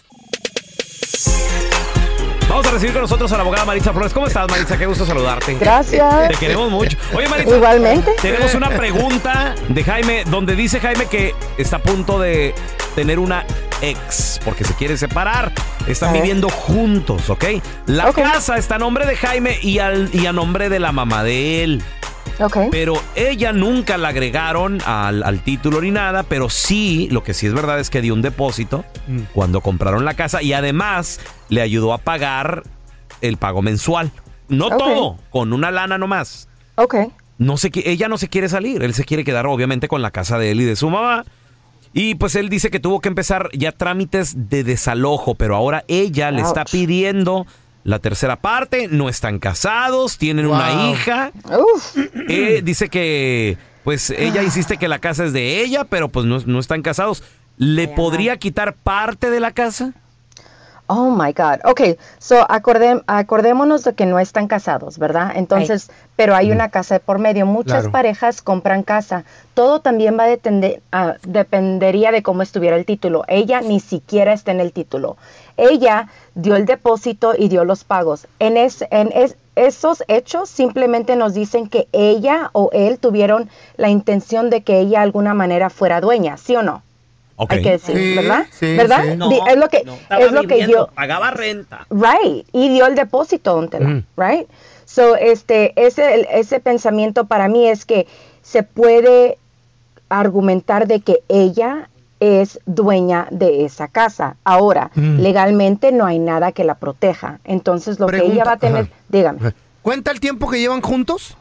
[2.49, 4.11] Vamos a recibir con nosotros a la abogada Maritza Flores.
[4.11, 4.75] ¿Cómo estás, Maritza?
[4.75, 5.53] Qué gusto saludarte.
[5.53, 6.29] Gracias.
[6.29, 6.97] Te queremos mucho.
[7.13, 7.55] Oye, Maritza.
[7.55, 8.15] Igualmente.
[8.19, 12.55] Tenemos una pregunta de Jaime, donde dice Jaime que está a punto de
[12.95, 13.45] tener una
[13.81, 15.51] ex, porque se quiere separar.
[15.87, 17.45] Están viviendo juntos, ¿ok?
[17.85, 21.23] La casa está a nombre de Jaime y, al, y a nombre de la mamá
[21.23, 21.83] de él.
[22.39, 22.57] Ok.
[22.71, 27.47] Pero ella nunca la agregaron al, al título ni nada, pero sí, lo que sí
[27.47, 28.85] es verdad es que dio un depósito
[29.33, 32.63] cuando compraron la casa y además le ayudó a pagar
[33.21, 34.11] el pago mensual.
[34.47, 36.47] No todo, con una lana nomás.
[36.75, 36.95] Ok.
[37.37, 40.37] No se, ella no se quiere salir, él se quiere quedar obviamente con la casa
[40.37, 41.25] de él y de su mamá.
[41.93, 46.31] Y pues él dice que tuvo que empezar ya trámites de desalojo, pero ahora ella
[46.31, 47.47] le está pidiendo
[47.83, 51.31] la tercera parte, no están casados, tienen una hija.
[52.27, 56.39] Eh, dice que pues ella insiste que la casa es de ella, pero pues no,
[56.45, 57.23] no están casados.
[57.57, 59.93] ¿Le podría quitar parte de la casa?
[60.91, 61.59] Oh my God.
[61.65, 65.33] Ok, so acordé- acordémonos de que no están casados, ¿verdad?
[65.35, 67.45] Entonces, pero hay una casa de por medio.
[67.45, 67.91] Muchas Claro.
[67.91, 69.23] parejas compran casa.
[69.53, 70.81] Todo también va a depender,
[71.21, 73.23] dependería de cómo estuviera el título.
[73.27, 75.17] Ella ni siquiera está en el título.
[75.57, 78.27] Ella dio el depósito y dio los pagos.
[78.39, 83.89] En, es, en es- esos hechos simplemente nos dicen que ella o él tuvieron la
[83.89, 86.81] intención de que ella de alguna manera fuera dueña, ¿sí o no?
[87.47, 88.45] Hay que decir, Sí, ¿verdad?
[88.51, 89.03] sí, ¿Verdad?
[89.11, 89.15] sí.
[89.17, 91.85] No, es lo que, es lo que viviendo, yo, pagaba renta.
[91.89, 94.03] Right, y dio el depósito, don Tela, Mm.
[94.17, 94.47] right?
[94.85, 98.07] So, este, ese, ese pensamiento para mí es que
[98.41, 99.37] se puede
[100.09, 104.35] argumentar de que ella es dueña de esa casa.
[104.43, 105.19] Ahora, Mm.
[105.19, 107.39] legalmente no hay nada que la proteja.
[107.45, 108.93] Entonces, lo que ella va a tener, Ajá.
[109.07, 109.53] dígame.
[109.81, 111.37] ¿Cuenta el tiempo que llevan juntos?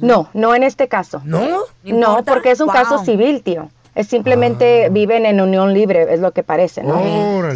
[0.00, 1.20] No, no en este caso.
[1.24, 1.44] ¿No?
[1.84, 3.68] No, porque es un caso civil, tío.
[3.96, 7.00] Es simplemente viven en unión libre, es lo que parece, ¿no?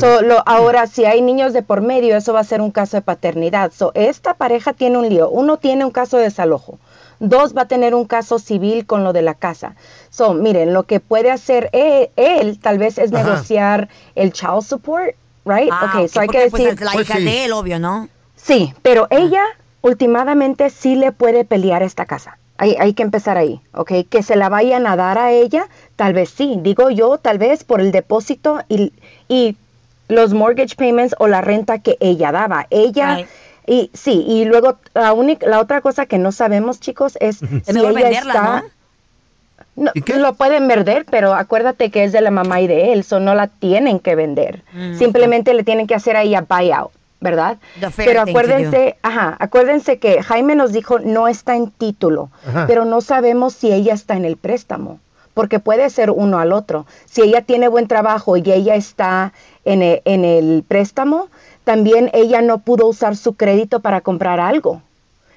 [0.00, 2.96] So, lo- ahora, si hay niños de por medio, eso va a ser un caso
[2.96, 3.70] de paternidad.
[3.72, 5.28] So, esta pareja tiene un lío.
[5.28, 6.78] Uno tiene un caso de desalojo.
[7.18, 9.74] Dos va a tener un caso civil con lo de la casa.
[10.08, 13.22] So, miren, lo que puede hacer e- él, tal vez es Ajá.
[13.22, 15.68] negociar el child support, right?
[15.70, 16.80] Ah, okay, ok, so hay que pues, decir.
[16.82, 18.08] la hija es de él, obvio, ¿no?
[18.36, 19.42] Sí, pero ella
[19.82, 22.38] últimamente sí le puede pelear esta casa.
[22.62, 23.90] Hay, hay que empezar ahí, ¿ok?
[24.10, 26.58] Que se la vayan a dar a ella, tal vez sí.
[26.60, 28.92] Digo yo, tal vez por el depósito y,
[29.28, 29.56] y
[30.08, 32.66] los mortgage payments o la renta que ella daba.
[32.68, 33.26] Ella, Right.
[33.66, 37.46] y sí, y luego la, única, la otra cosa que no sabemos, chicos, es si
[37.66, 38.64] ella venderla, está...
[39.76, 43.20] No, lo pueden vender, pero acuérdate que es de la mamá y de él, so
[43.20, 44.62] no la tienen que vender.
[44.74, 46.90] Mm, Simplemente le tienen que hacer ahí a buyout,
[47.20, 47.58] ¿verdad?
[47.96, 52.66] Pero acuérdense, ajá, acuérdense que Jaime nos dijo no está en título, Ajá.
[52.66, 55.00] pero no sabemos si ella está en el préstamo,
[55.34, 56.86] porque puede ser uno al otro.
[57.04, 59.32] Si ella tiene buen trabajo y ella está
[59.64, 61.28] en el, en el préstamo,
[61.64, 64.82] también ella no pudo usar su crédito para comprar algo.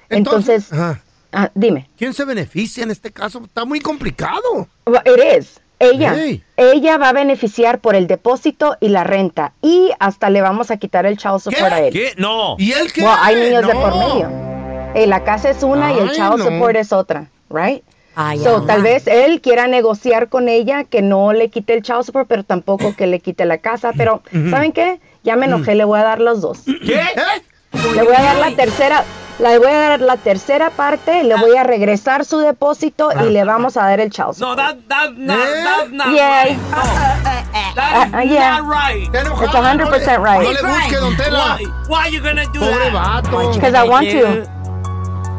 [0.08, 1.00] Entonces, Ajá.
[1.32, 1.88] ah, dime.
[1.98, 3.42] ¿Quién se beneficia en este caso?
[3.44, 4.68] Está muy complicado.
[4.86, 5.60] Well, It is.
[5.78, 6.42] Ella, Hey.
[6.56, 10.76] ella va a beneficiar por el depósito y la renta y hasta le vamos a
[10.76, 11.92] quitar el child support a él.
[11.92, 12.12] ¿Qué?
[12.16, 12.56] No.
[12.58, 13.02] ¿Y él qué?
[13.02, 13.80] Well, hay niños de No.
[13.80, 14.30] por medio.
[14.94, 16.44] Eh, la casa es una y el child no.
[16.44, 17.82] support es otra, right?
[18.16, 22.04] Ay, so, tal vez él quiera negociar con ella que no le quite el child
[22.04, 23.90] support, pero tampoco que le quite la casa.
[23.96, 24.22] Pero.
[24.50, 25.00] ¿saben qué?
[25.24, 26.60] Ya me enojé, le voy a dar los dos.
[26.64, 27.00] ¿Qué?
[27.94, 29.02] Le voy a dar la tercera,
[29.38, 33.44] le voy a dar la tercera parte, le voy a regresar su depósito y le
[33.44, 34.56] vamos a dar el child support.
[34.56, 36.44] No, that, that, not, that's not Yeah.
[36.44, 36.58] right.
[37.74, 37.82] No.
[37.82, 38.58] That is Uh, uh, yeah.
[38.60, 39.08] not right.
[39.12, 40.42] It's 100% right.
[40.42, 41.58] No le busque, don Tela.
[41.58, 41.66] Why?
[41.88, 43.24] Why you gonna do Pobre that?
[43.24, 43.52] vato.
[43.54, 44.46] Because I want to.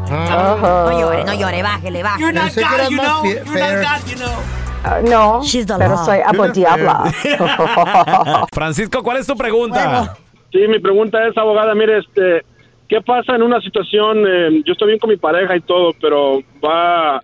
[0.08, 0.56] Ah.
[0.90, 2.20] No llore, no llore, bájele, bájele.
[2.20, 3.24] You're not God, you know.
[3.24, 3.82] You're fair.
[3.82, 4.38] not God, you know.
[4.84, 6.04] Ah, no, She's the pero law.
[6.04, 7.10] soy abo diabla.
[8.52, 10.14] Francisco, ¿cuál es tu pregunta?
[10.52, 12.44] Sí, mi pregunta es, abogada, mire, este,
[12.88, 16.40] ¿qué pasa en una situación, eh, yo estoy bien con mi pareja y todo, pero
[16.64, 17.22] va,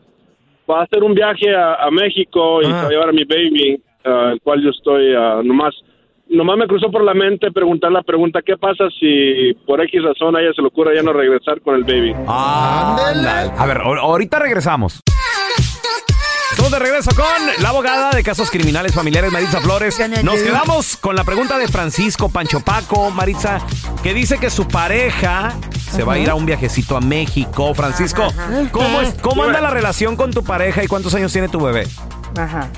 [0.71, 3.25] va a hacer un viaje a, a México y se va a llevar a mi
[3.25, 5.75] baby, ah, el cual yo estoy ah, nomás,
[6.29, 10.35] nomás me cruzó por la mente preguntar la pregunta, ¿qué pasa si por X razón
[10.37, 12.13] a ella se le ocurre ya no regresar con el baby?
[12.27, 13.51] Ándale.
[13.57, 15.01] A ver, ahor- ahorita regresamos.
[16.53, 17.26] Estamos de regreso con
[17.62, 19.98] la abogada de casos criminales familiares, Maritza Flores.
[20.22, 23.61] Nos quedamos con la pregunta de Francisco Pancho Paco, Maritza,
[24.03, 25.55] que dice que su pareja
[25.90, 27.74] se va a ir a un viajecito a México.
[27.74, 28.32] Francisco,
[28.70, 31.86] ¿cómo, es, cómo anda la relación con tu pareja y cuántos años tiene tu bebé?
[32.36, 32.68] Ajá.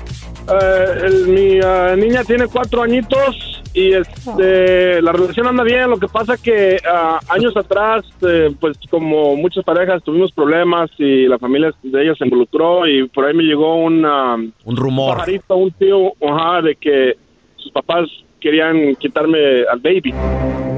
[0.49, 5.89] Eh, el- mi ah, niña tiene cuatro añitos y este, la relación anda bien.
[5.89, 11.27] Lo que pasa que ah, años atrás, eh, pues como muchas parejas tuvimos problemas y
[11.27, 15.17] la familia de ella se involucró y por ahí me llegó un, ah, Un rumor.
[15.17, 17.17] pajarito, un tío, ajá, de que
[17.57, 18.09] sus papás
[18.39, 20.13] querían quitarme al baby.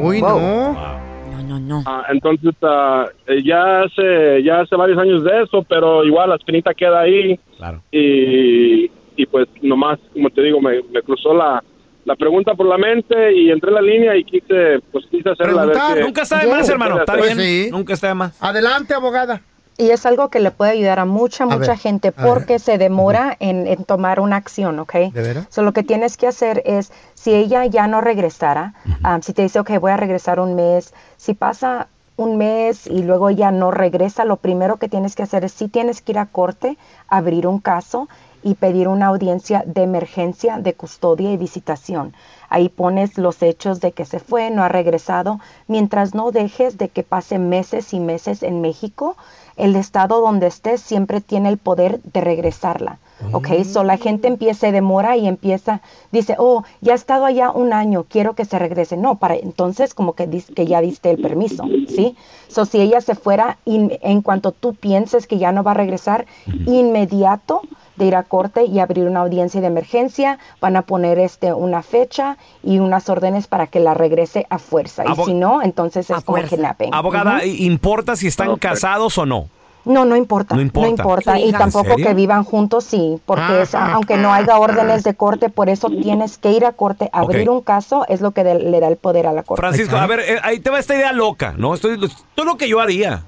[0.02, 0.74] Uy, no.
[0.74, 1.84] No, no, no.
[1.86, 6.36] Ah, entonces ah, eh, ya hace ya hace varios años de eso, pero igual la
[6.38, 7.40] espinita queda ahí.
[7.58, 7.84] Claro.
[7.92, 11.64] Y, y pues nomás, como te digo, me, me cruzó la,
[12.08, 15.66] la pregunta por la mente y entré en la línea y quise, pues quise hacerla.
[15.66, 15.98] ver Preguntar.
[15.98, 17.00] qué- Nunca está de más, hermano.
[17.00, 17.46] Está Pues bien.
[17.48, 17.70] sí.
[17.70, 18.42] Nunca está de más.
[18.42, 19.42] Adelante, abogada.
[19.78, 22.26] Y es algo que le puede ayudar a mucha, A mucha ver, gente ver.
[22.26, 24.94] porque se demora en, en tomar una acción, ¿ok?
[25.14, 25.48] ¿De veras?
[25.50, 29.42] So, lo que tienes que hacer es, si ella ya no regresara, um, si te
[29.44, 33.70] dice, ok, voy a regresar un mes, si pasa un mes y luego ella no
[33.70, 36.76] regresa, lo primero que tienes que hacer es, si tienes que ir a corte,
[37.08, 38.08] abrir un caso
[38.48, 42.14] y pedir una audiencia de emergencia de custodia y visitación.
[42.50, 46.88] Ahí pones los hechos de que se fue, no ha regresado, mientras no dejes de
[46.88, 49.18] que pase meses y meses en México,
[49.58, 53.00] el estado donde estés siempre tiene el poder de regresarla.
[53.34, 53.48] ¿Ok?
[53.66, 55.82] So la gente empieza, demora y empieza,
[56.12, 58.96] dice, oh, ya ha estado allá un año, quiero que se regrese.
[58.96, 62.16] No, para entonces como que, dis- que ya diste el permiso, ¿sí?
[62.48, 65.74] So si ella se fuera, in- en cuanto tú pienses que ya no va a
[65.74, 66.28] regresar,
[66.68, 67.62] inmediato
[67.98, 71.82] de ir a corte y abrir una audiencia de emergencia, van a poner este una
[71.84, 75.04] fecha y unas órdenes para que la regrese a fuerza.
[75.06, 76.94] Y si no, entonces es como kidnapping.
[76.94, 77.46] Abogada, Ujú.
[77.46, 79.50] ¿importa si están casados o no?
[79.86, 80.54] No, no importa.
[80.54, 81.40] No importa.
[81.40, 82.08] Y ¿En tampoco serio?
[82.08, 83.22] que vivan juntos, sí.
[83.26, 86.74] Porque Ah, es- aunque no haya órdenes de corte, por eso tienes que ir a
[86.74, 89.62] corte, abrir un caso, es lo que de- le da el poder a la corte.
[89.62, 91.74] Francisco, a ver, eh, ahí te va esta idea loca, ¿no?
[91.74, 93.24] Estoy, esto es lo que yo haría.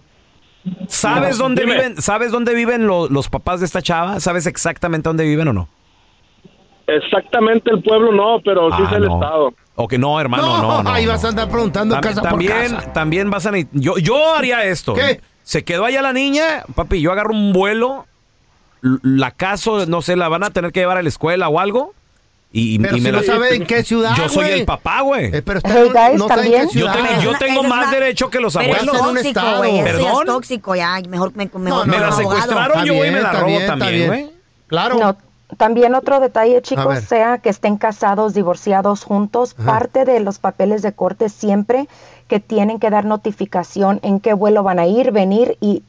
[0.88, 1.76] ¿Sabes No, dónde dime.
[1.76, 4.20] viven, ¿sabes dónde viven lo- los papás de esta chava?
[4.20, 5.70] ¿Sabes exactamente dónde viven o no?
[6.88, 9.14] Exactamente el pueblo no, pero sí Ah, es el no.
[9.16, 9.54] estado.
[9.76, 10.90] O que no, hermano, no, no.
[10.92, 11.12] ahí no.
[11.12, 12.94] vas a andar preguntando Tam- casa también, por casa.
[12.94, 14.94] también vas a yo, yo haría esto.
[14.94, 15.22] ¿Qué?
[15.44, 18.06] Se quedó allá la niña, papi, yo agarro un vuelo,
[18.82, 21.94] la caso, no sé, la van a tener que llevar a la escuela o algo.
[22.52, 24.60] Y, y- Pero y si me no la- sabe en qué ciudad, Yo soy güey.
[24.62, 25.26] el papá, güey.
[25.36, 27.92] Eh, pero está- Hey, guys, no sabe en Yo tengo, yo Eso tengo es más
[27.92, 28.96] derecho que los Pero es abuelos.
[28.96, 29.58] en un tóxico, estado.
[29.60, 29.84] güey.
[29.84, 30.12] ¿Perdón?
[30.22, 31.00] es tóxico, ya.
[31.08, 34.32] Mejor me, mejor me me la secuestraron, yo voy y me la robo también, güey.
[34.68, 34.98] Claro.
[34.98, 35.18] No,
[35.58, 39.66] también otro detalle, chicos, sea que estén casados, divorciados juntos, Ajá.
[39.72, 41.88] parte de los papeles de corte siempre
[42.28, 45.84] que tienen que dar notificación en qué vuelo van a ir, venir y,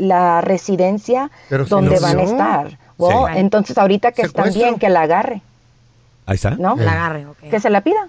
[0.00, 2.78] la residencia Pero si donde no van a estar.
[2.98, 3.32] Wow, Sí.
[3.36, 5.40] Entonces ahorita que están bien, que la agarre,
[6.30, 6.50] Ahí está.
[6.50, 6.76] ¿no?
[6.76, 7.38] La agarre, ok.
[7.50, 8.06] Que se la pida.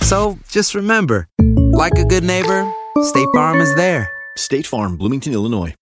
[0.01, 1.27] So just remember,
[1.71, 2.67] like a good neighbor,
[3.03, 4.09] State Farm is there.
[4.36, 5.75] State Farm, Bloomington, Illinois.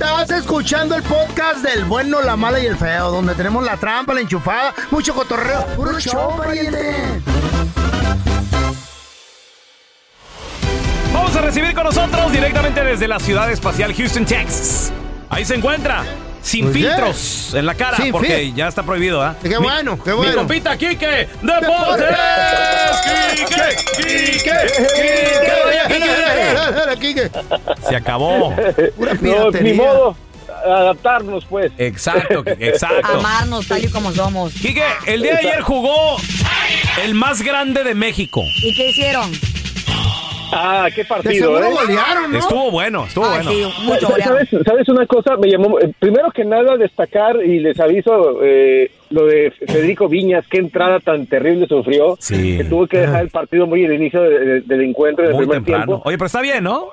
[0.00, 4.14] Estás escuchando el podcast del bueno, la mala y el feo, donde tenemos la trampa,
[4.14, 5.66] la enchufada, mucho cotorreo.
[5.76, 7.20] ¡Puro show, pariente!
[11.32, 14.92] Vamos a recibir con nosotros directamente desde la ciudad espacial Houston, Texas.
[15.30, 16.04] Ahí se encuentra.
[16.42, 19.34] Sin Pues, filtros en la cara, Sin porque ya está prohibido, ¿ah?
[19.40, 20.34] Qué Mi- bueno, qué Mi bueno.
[20.34, 22.06] compita Quique, Deportes.
[23.96, 24.58] Quique,
[27.00, 27.30] Quique,
[27.88, 28.54] Se acabó.
[29.22, 30.14] No, ni modo.
[30.66, 31.72] Adaptarnos, pues.
[31.78, 33.08] Exacto, exacto.
[33.08, 34.52] Amarnos tal y como somos.
[34.52, 36.18] Quique, el día de ayer jugó
[37.02, 38.42] el más grande de México.
[38.62, 39.32] ¿Y qué hicieron?
[40.52, 41.70] Ah, qué partido, ¿eh?
[41.72, 42.38] golearon, ¿no?
[42.38, 43.50] Estuvo bueno, estuvo Ay, bueno.
[43.50, 45.36] sí, mucho ¿Sabes, sabes, sabes una cosa?
[45.38, 50.44] Me llamó, eh, primero que nada, destacar y les aviso eh, lo de Federico Viñas,
[50.50, 52.58] qué entrada tan terrible sufrió, Sí.
[52.58, 55.44] que tuvo que dejar el partido muy al inicio de- de- del encuentro, del Muy
[55.46, 55.86] primer temprano.
[55.86, 56.02] tiempo.
[56.06, 56.86] Oye, pero está bien, ¿no?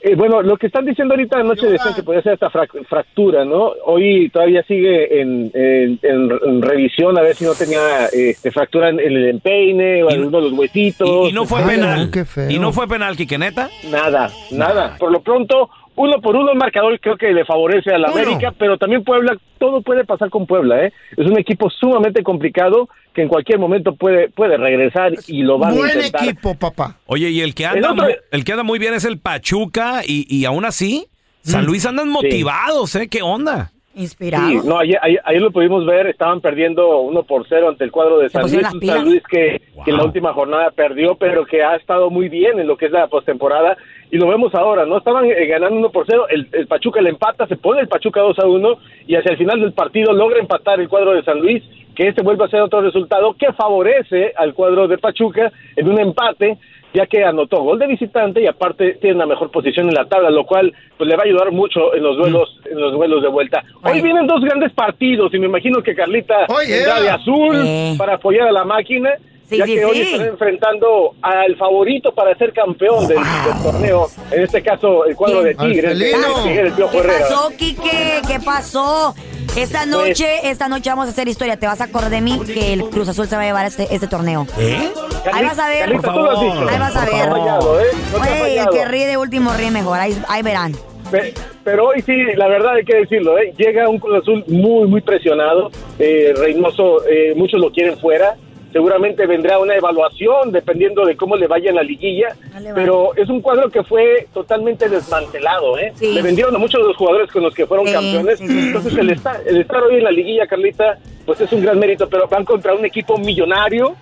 [0.00, 3.44] Eh, bueno, lo que están diciendo ahorita anoche decían que podía ser esta frac- fractura,
[3.44, 3.72] ¿no?
[3.84, 8.90] Hoy todavía sigue en, en- en- en revisión a ver si no tenía este, fractura
[8.90, 11.08] en, el empeine o en uno de los huesitos.
[11.26, 12.06] Y, y no fue penal.
[12.06, 12.48] no, qué feo.
[12.48, 13.68] Y no fue penal, Quique, neta.
[13.90, 14.96] Nada, nada.
[14.98, 15.68] Por lo pronto,
[15.98, 18.22] uno por uno el marcador creo que le favorece a la Uno.
[18.22, 20.92] América, pero también Puebla, todo puede pasar con Puebla, ¿eh?
[21.16, 25.72] Es un equipo sumamente complicado que en cualquier momento puede, puede regresar y lo van
[25.72, 26.22] a Buen intentar.
[26.24, 26.96] equipo, papá.
[27.06, 30.02] Oye, y el que El anda, otro- el que anda muy bien es el Pachuca
[30.06, 31.06] y, y aún así,
[31.42, 33.08] San Luis andan motivados, ¿eh?
[33.08, 33.72] ¿Qué onda?
[33.94, 34.48] Inspirado.
[34.48, 37.90] Sí, no, ayer, ayer, ayer lo pudimos ver, estaban perdiendo uno por cero ante el
[37.90, 38.64] cuadro de San Luis.
[38.86, 42.60] San Luis que, que en la última jornada perdió, pero que ha estado muy bien
[42.60, 43.76] en lo que es la postemporada,
[44.10, 44.98] y lo vemos ahora, ¿no?
[44.98, 48.20] Estaban eh, ganando uno por cero, el, el Pachuca le empata, se pone el Pachuca
[48.20, 48.74] 2 a 1,
[49.06, 51.62] y hacia el final del partido logra empatar el cuadro de San Luis,
[51.94, 56.00] que este vuelve a ser otro resultado que favorece al cuadro de Pachuca en un
[56.00, 56.58] empate,
[56.94, 60.30] ya que anotó gol de visitante y aparte tiene una mejor posición en la tabla,
[60.30, 63.28] lo cual pues le va a ayudar mucho en los duelos, en los duelos de
[63.28, 63.62] vuelta.
[63.84, 66.78] Hoy vienen dos grandes partidos y me imagino que Carlita Oye.
[67.02, 67.94] de azul Eh.
[67.98, 69.10] para apoyar a la máquina,
[69.48, 74.06] Sí, ya sí, que hoy estará enfrentando al favorito para ser campeón del, del torneo,
[74.30, 77.18] en este caso el cuadro de Tigres, de ¿Qué Herrera.
[77.20, 78.20] pasó, Quique?
[78.26, 79.14] ¿Qué pasó?
[79.56, 81.56] Esta Pues- noche, esta noche vamos a hacer historia.
[81.58, 83.88] Te vas a acordar de mí que el Cruz Azul se va a llevar este,
[83.90, 84.46] este torneo.
[84.58, 84.90] ¿Eh?
[85.32, 85.80] Ahí vas a ver.
[85.86, 86.68] Carlita, tú lo has dicho.
[86.68, 87.28] Ahí vas a ver.
[87.30, 87.84] fallado, ¿eh?
[88.12, 89.98] No Oye, el que ríe de último ríe mejor.
[89.98, 90.74] Ahí, ahí verán.
[91.10, 91.32] Pe-
[91.64, 93.54] Pero hoy sí, la verdad hay que decirlo, ¿eh?
[93.56, 95.70] llega un Cruz Azul muy, muy presionado.
[95.98, 98.36] Eh, Reynoso, eh, muchos lo quieren fuera.
[98.72, 102.36] Seguramente vendrá una evaluación dependiendo de cómo le vaya en la liguilla.
[102.74, 105.78] Pero es un cuadro que fue totalmente desmantelado.
[105.78, 105.92] ¿eh?
[105.96, 106.12] Sí.
[106.12, 108.38] Le vendieron a muchos de los jugadores con los que fueron Sí, campeones.
[108.38, 108.44] sí.
[108.48, 112.08] Entonces el estar, el estar hoy en la liguilla, Carlita, pues es un gran mérito.
[112.08, 113.96] Pero van contra un equipo millonario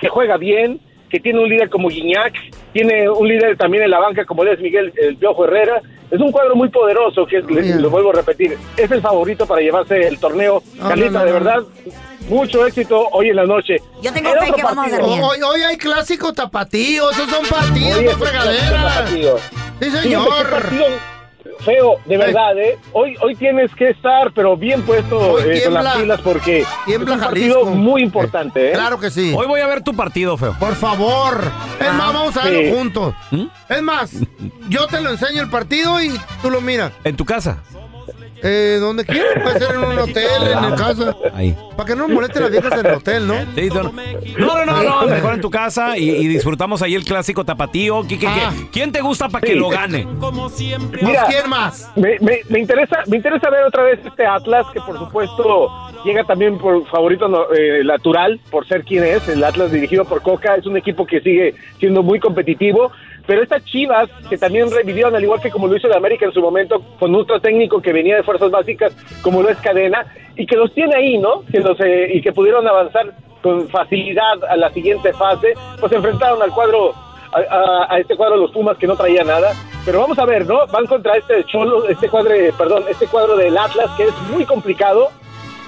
[0.00, 0.80] que juega bien,
[1.12, 2.32] que tiene un líder como Guiñac,
[2.72, 5.80] tiene un líder también en la banca como es Miguel el Piojo Herrera.
[6.10, 7.82] Es un cuadro muy poderoso que es, le- Bien.
[7.82, 10.62] lo vuelvo a repetir, es el favorito para llevarse el torneo.
[10.76, 11.34] No, Carlita, no, no, de no.
[11.34, 11.62] verdad,
[12.28, 13.76] mucho éxito hoy en la noche.
[14.02, 15.22] Yo tengo fe que vamos a bien.
[15.22, 19.10] Hoy, hoy hay clásico tapatío, esos son partidos, no fregaderas.
[19.80, 20.28] Sí, señor.
[21.64, 22.78] Feo, de verdad, ¿eh?
[22.92, 25.94] Hoy, hoy tienes que estar, pero bien puesto eh, con las tiembla.
[25.94, 27.74] pilas porque Tiembla es un partido Jalisco.
[27.76, 28.72] muy importante, ¿eh?
[28.72, 29.32] Claro que sí.
[29.36, 30.56] Hoy voy a ver tu partido, feo.
[30.58, 31.40] Por favor.
[31.80, 32.72] Es más, vamos a verlo Sí.
[32.76, 33.14] juntos.
[33.68, 34.10] Es más,
[34.68, 36.10] yo te lo enseño el partido y
[36.42, 36.92] tú lo miras.
[37.04, 37.58] ¿En tu casa?
[38.44, 40.26] Eh, donde quieras, puede ser en un hotel,
[40.58, 41.16] en el casa.
[41.34, 41.56] Ahí.
[41.76, 43.34] Para que no moleste las viejas en el hotel, ¿no?
[43.54, 47.04] Sí, no, no, no, no, no, mejor en tu casa y, y disfrutamos ahí el
[47.04, 48.02] clásico tapatío.
[48.02, 48.50] ¿Qui- qui- Ah.
[48.52, 49.58] qui- ¿Quién te gusta para que Sí.
[49.58, 50.06] lo gane?
[51.02, 51.90] Mira, ¿Quién más?
[51.96, 55.70] Me, me- me interesa, me interesa ver otra vez este Atlas, que por supuesto
[56.04, 60.20] llega también por favorito no- eh, natural, por ser quien es, el Atlas dirigido por
[60.22, 62.90] Coca, es un equipo que sigue siendo muy competitivo,
[63.26, 66.32] pero estas Chivas, que también revivieron, al igual que como lo hizo el América en
[66.32, 70.06] su momento, con otro técnico que venía de fuerzas básicas, como lo es Cadena,
[70.36, 71.42] y que los tiene ahí, ¿no?
[71.50, 73.12] Que los, eh, y que pudieron avanzar
[73.42, 76.92] con facilidad a la siguiente fase, pues enfrentaron al cuadro
[77.32, 79.52] a, a- a este cuadro de los Pumas que no traía nada.
[79.84, 80.66] Pero vamos a ver, ¿no?
[80.68, 85.08] Van contra este Cholo, este cuadro, perdón, este cuadro del Atlas que es muy complicado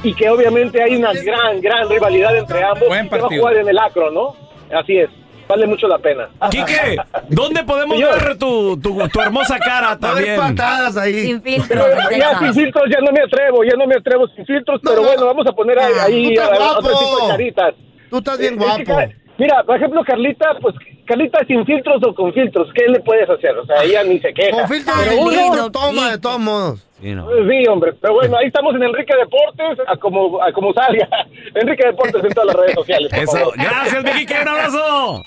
[0.02, 2.86] y que obviamente hay una gran, gran rivalidad entre ambos.
[2.88, 3.42] Buen y que va a partido.
[3.42, 4.36] jugar en el Acro, ¿no?
[4.72, 5.10] Así es.
[5.46, 6.28] Vale mucho la pena.
[6.50, 6.96] Quique,
[7.28, 8.24] ¿dónde podemos Señor.
[8.24, 10.56] ver tu, tu, tu hermosa cara Va a haber también?
[10.56, 11.22] patadas ahí.
[11.26, 11.86] Sin Pero filtro.
[12.16, 15.02] ya sin filtros ya no me atrevo, ya no me atrevo sin filtros, No, pero
[15.02, 15.08] no.
[15.08, 16.98] bueno, vamos a poner ahí, Ah, ahí a- a otro guapo.
[16.98, 17.74] tipo de caritas.
[18.10, 19.12] Tú estás bien Eh, es que guapo.
[19.36, 20.76] Mira, por ejemplo, Carlita, pues
[21.06, 23.50] Carlita sin filtros o con filtros, ¿qué le puedes hacer?
[23.58, 24.52] O sea, ella ni se queja.
[24.56, 26.86] Con filtro Pero de uno- libro, toma de todos modos.
[27.04, 27.26] Sí, no.
[27.28, 31.06] Sí, hombre, pero bueno, ahí estamos en Enrique Deportes, a como, a como salga.
[31.54, 33.10] Enrique Deportes en todas las redes sociales.
[33.10, 33.32] por Eso.
[33.32, 33.54] favor.
[33.58, 35.22] Gracias, mi Quique, un abrazo.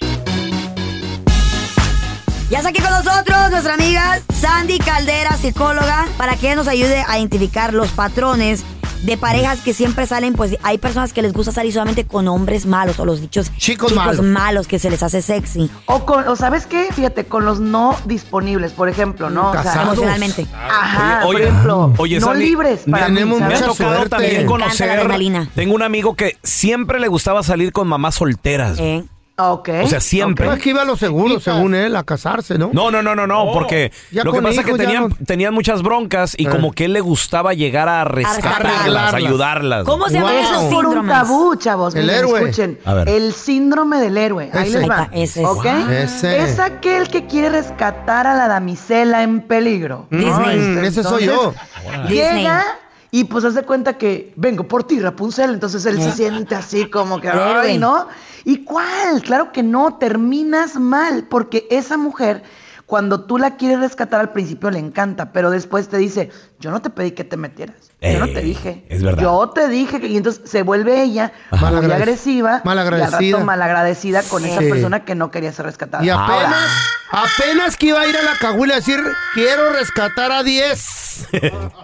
[2.49, 7.03] Ya está aquí con nosotros nuestra amiga Sandy Caldera, psicóloga, para que ella nos ayude
[7.07, 8.65] a identificar los patrones
[9.03, 12.65] de parejas que siempre salen, pues hay personas que les gusta salir solamente con hombres
[12.65, 14.67] malos o los dichos Chicos malos.
[14.67, 15.69] que se les hace sexy.
[15.85, 19.49] O, con, o sabes qué, fíjate, con los no disponibles, por ejemplo, ¿no?
[19.49, 19.87] O sea, Casados.
[19.93, 20.47] Emocionalmente.
[20.53, 24.09] Ajá, Oye, por ejemplo, oye, no Sandy, libres para mí, tenemos Me ha tocado suerte.
[24.09, 25.47] también conocer.
[25.55, 28.77] Tengo un amigo que siempre le gustaba salir con mamás solteras.
[28.79, 29.03] Eh,
[29.39, 29.69] Ok.
[29.83, 30.45] O sea, siempre.
[30.45, 32.71] Pero es que iba a lo seguro, según él, a casarse, ¿no?
[32.73, 35.53] No, no, no, no, no, porque Ya lo que pasa es que tenían, no- tenían
[35.53, 36.49] muchas broncas y Eh.
[36.49, 39.83] como que él le gustaba llegar a rescatarlas, ayudarlas.
[39.85, 40.41] ¿Cómo se llaman Wow.
[40.43, 41.93] esos Es por un tabú, chavos.
[41.93, 42.39] El Miren, héroe.
[42.41, 42.79] Escuchen.
[42.83, 43.09] A ver.
[43.09, 44.49] El síndrome del héroe.
[44.53, 44.79] Ahí Ese.
[44.79, 45.09] les va.
[45.11, 45.47] Ese es.
[45.47, 45.63] ¿Ok?
[45.65, 45.89] Wow.
[45.91, 46.41] Ese.
[46.43, 50.07] Es aquel que quiere rescatar a la damisela en peligro.
[50.09, 50.57] Disney.
[50.59, 51.53] Mm, ese soy yo.
[52.09, 52.41] Disney.
[52.41, 52.63] Llega
[53.11, 55.53] y pues hace cuenta que vengo por ti, Rapunzel.
[55.53, 58.07] Entonces él se siente así como que, ay, ¿no?
[58.43, 59.21] ¿Y cuál?
[59.21, 62.43] Claro que no, terminas mal, porque esa mujer,
[62.87, 66.81] cuando tú la quieres rescatar al principio le encanta, pero después te dice, yo no
[66.81, 67.75] te pedí que te metieras.
[68.01, 68.85] Yo no te Eh, dije.
[68.89, 69.21] es verdad.
[69.23, 70.07] Yo te dije que.
[70.07, 72.61] Y entonces se vuelve ella muy agresiva.
[72.63, 73.19] malagradecida.
[73.21, 76.03] Y al rato malagradecida con esa persona que no quería ser rescatada.
[76.05, 76.69] Y Ahora, apenas,
[77.11, 78.99] apenas que iba a ir a la caguila a decir,
[79.33, 81.27] quiero rescatar a 10.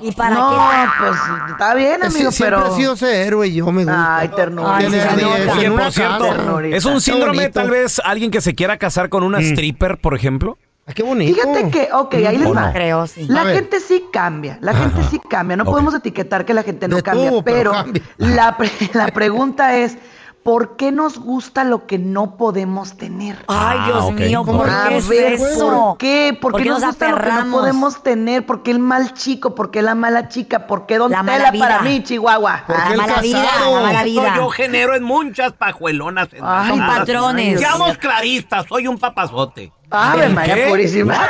[0.01, 0.88] ¿Y para no, qué?
[0.99, 1.20] pues
[1.51, 2.74] está bien, amigo, Sí, siempre pero.
[2.74, 4.18] ha sido ese héroe yo me gusta.
[4.20, 4.78] Ay, ternura.
[4.78, 5.41] Ay, Tener sí, se 10 nota.
[5.43, 6.24] en Oye, por cierto.
[6.26, 6.78] Ternurita.
[6.78, 10.58] es un síndrome tal vez alguien que se quiera casar con una stripper, por ejemplo.
[10.86, 11.34] Ay, qué bonito.
[11.41, 12.67] Fíjate que, ok, ahí les ¿O va.
[12.67, 12.73] no?
[12.73, 13.25] Creo, sí.
[13.27, 13.55] La A ver.
[13.55, 15.55] gente sí cambia, la gente sí cambia.
[15.55, 18.03] No podemos etiquetar que la gente no De cambia, tubo, pero pero, cambia.
[18.17, 19.97] La, pre- la pregunta es,
[20.43, 23.38] ¿por qué nos gusta lo que no podemos tener?
[23.47, 25.69] Ay, Ah, Dios mío, ¿por qué es ver, eso?
[25.69, 26.38] ¿por qué?
[26.41, 28.45] ¿Por, ¿Por qué qué nos, nos gusta lo que no podemos tener?
[28.45, 29.55] ¿Por qué el mal chico?
[29.55, 30.67] ¿Por qué la mala chica?
[30.67, 31.65] ¿Por qué Don La mala Tela vida.
[31.65, 32.63] para mí, Chihuahua?
[32.67, 33.75] ¿Por qué La el mala vida, casado?
[33.77, 34.36] la mala vida.
[34.36, 36.27] yo genero en muchas pajuelonas.
[36.34, 37.57] En Ay, patrones.
[37.61, 39.71] Seamos claristas, soy un papazote.
[39.93, 40.29] Ave ¿Qué?
[40.29, 41.29] María Purísima.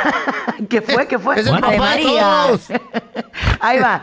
[0.68, 1.06] ¿Qué fue?
[1.06, 1.42] ¿Qué fue?
[1.44, 2.46] Papá de María.
[3.60, 4.02] Ahí va.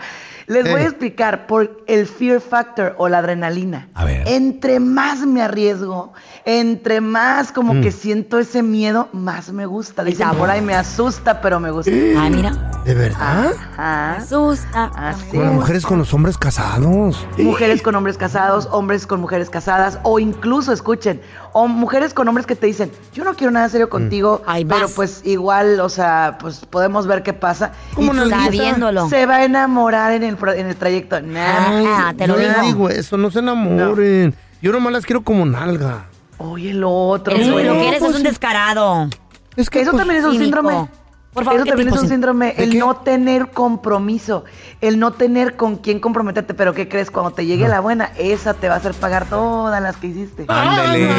[0.52, 0.88] Les voy a Eh.
[0.88, 3.88] explicar por el fear factor o la adrenalina.
[3.94, 4.28] A ver.
[4.28, 6.12] Entre más me arriesgo,
[6.44, 7.82] entre más como Mm.
[7.82, 10.04] que siento ese miedo, más me gusta.
[10.04, 11.92] Dicen por ahí me asusta, pero me gusta.
[11.92, 12.52] Ay, mira.
[12.86, 13.52] ¿De verdad?
[13.78, 14.16] Ajá.
[14.16, 14.92] Asusta.
[14.96, 17.26] Así Con las mujeres con los hombres casados.
[17.38, 21.22] Mujeres con hombres casados, hombres con mujeres casadas, o incluso, escuchen,
[21.54, 24.82] o mujeres con hombres que te dicen, yo no quiero nada serio contigo, Ay, pero
[24.88, 24.94] vas.
[24.96, 27.72] pues igual, o sea, pues podemos ver qué pasa.
[27.94, 28.30] ¿Cómo tú no?
[28.30, 29.08] Sabiéndolo.
[29.10, 31.22] Se va a enamorar en el, pro- en el trayecto.
[31.22, 32.10] Nah.
[32.10, 32.52] Ah, te lo digo.
[32.64, 34.36] digo eso, no se enamoren.
[34.62, 36.08] Yo nomás las quiero como nalga.
[36.38, 37.34] Oye, lo otro.
[37.36, 37.66] Eso, güey.
[37.66, 39.08] lo que eres pues es un descarado.
[39.56, 40.58] Es que Eso pues, también es un cínico.
[40.58, 40.88] síndrome.
[41.34, 42.80] Por favor, Eso ¿qué también es un síndrome, ¿De el qué?
[42.80, 44.44] no tener compromiso,
[44.82, 47.10] el no tener con quién comprometerte, pero ¿qué crees?
[47.10, 50.44] Cuando te llegue la buena, esa te va a hacer pagar todas las que hiciste.
[50.50, 51.10] Ándele,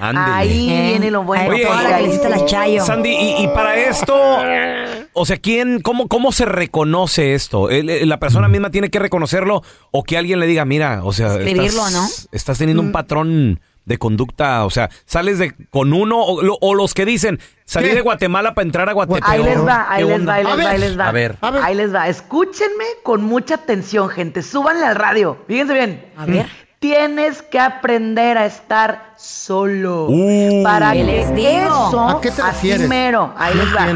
[0.00, 0.32] ándele.
[0.32, 1.50] Ahí Eh, viene lo bueno.
[1.50, 2.82] Oye, toda la que le hiciste la Chayo.
[2.86, 4.14] Sandy, y, y para esto,
[5.14, 7.70] o sea, ¿quién, cómo, cómo se reconoce esto?
[7.70, 11.12] ¿El- el- ¿La persona misma tiene que reconocerlo o que alguien le diga, mira, o
[11.12, 12.08] sea, Escribirlo, estás, ¿no?
[12.32, 14.64] estás teniendo un patrón de conducta?
[14.64, 17.94] O sea, ¿sales de con uno o, lo- o los que dicen salí ¿Qué?
[17.96, 19.24] de Guatemala para entrar a Guatemala?
[19.28, 20.32] Ahí les va, ahí ¿Qué les onda?
[20.32, 21.08] va, ahí les va, ahí les va.
[21.08, 21.36] A ver.
[21.62, 22.08] Ahí les va.
[22.08, 24.42] Escúchenme con mucha atención, gente.
[24.42, 25.36] Súbanle al radio.
[25.48, 26.10] Fíjense bien.
[26.16, 26.46] A ver.
[26.82, 30.08] Tienes que aprender a estar solo.
[30.08, 30.64] Uh.
[30.64, 31.48] para ¿Qué que les digo?
[31.48, 32.88] eso, ¿A qué te así refieres?
[32.88, 33.86] mero, ahí les va.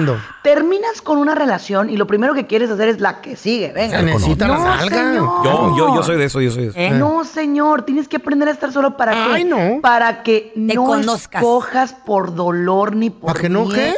[0.45, 3.73] Terminas con una relación y lo primero que quieres hacer es la que sigue.
[3.73, 3.99] Venga.
[3.99, 5.45] Se necesita la señor.
[5.45, 6.79] Yo, yo, yo soy de eso, yo soy de eso.
[6.79, 6.91] ¿Eh?
[6.91, 9.49] No, señor, tienes que aprender a estar solo para Ay, qué?
[9.51, 9.81] no.
[9.81, 11.43] Para que no conozcas.
[11.43, 13.97] escojas por dolor ni por ¿Para que no qué?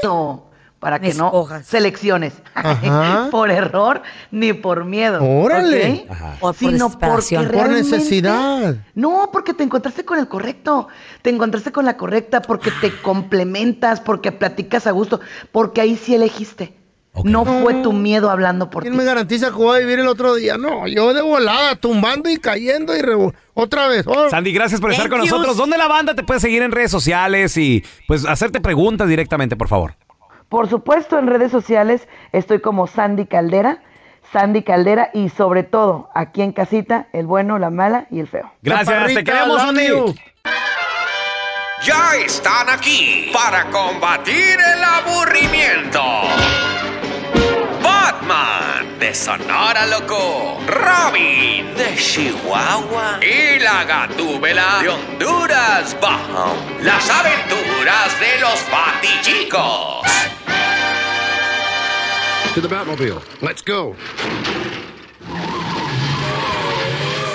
[0.81, 2.35] Para que no selecciones.
[3.33, 5.23] Por error ni por miedo.
[5.25, 6.05] Órale.
[6.05, 6.11] ¿ok?
[6.11, 6.37] Ajá.
[6.41, 7.37] O por Sino porque.
[7.37, 8.77] Por necesidad.
[8.95, 10.89] No, porque te encontraste con el correcto.
[11.23, 15.21] Te encontraste con la correcta porque te complementas, porque platicas a gusto,
[15.51, 16.79] porque ahí sí elegiste.
[17.25, 18.89] No fue tu miedo hablando por ti.
[18.89, 20.57] ¿Quién me garantiza que voy a vivir el otro día?
[20.57, 23.01] No, yo de volada, tumbando y cayendo y
[23.55, 24.07] otra vez.
[24.07, 24.31] Oh.
[24.31, 25.57] Sandy, gracias por estar Thank con nosotros.
[25.57, 29.67] ¿Dónde la banda te puede seguir en redes sociales y pues hacerte preguntas directamente, por
[29.69, 29.97] favor?
[30.49, 33.83] Por supuesto, en redes sociales estoy como Sandy Caldera,
[34.33, 38.51] Sandy Caldera y sobre todo aquí en casita, el bueno, la mala y el feo.
[38.63, 39.89] Gracias, te queremos, Sandy.
[41.85, 46.03] Ya están aquí para combatir el aburrimiento.
[47.83, 56.57] Batman de Sonora Loco, Robin de Chihuahua y la Gatúbela de Honduras Bajo.
[56.83, 60.38] Las aventuras de los Batichicos.
[62.55, 63.21] To the Batmobile.
[63.43, 63.95] Let's go.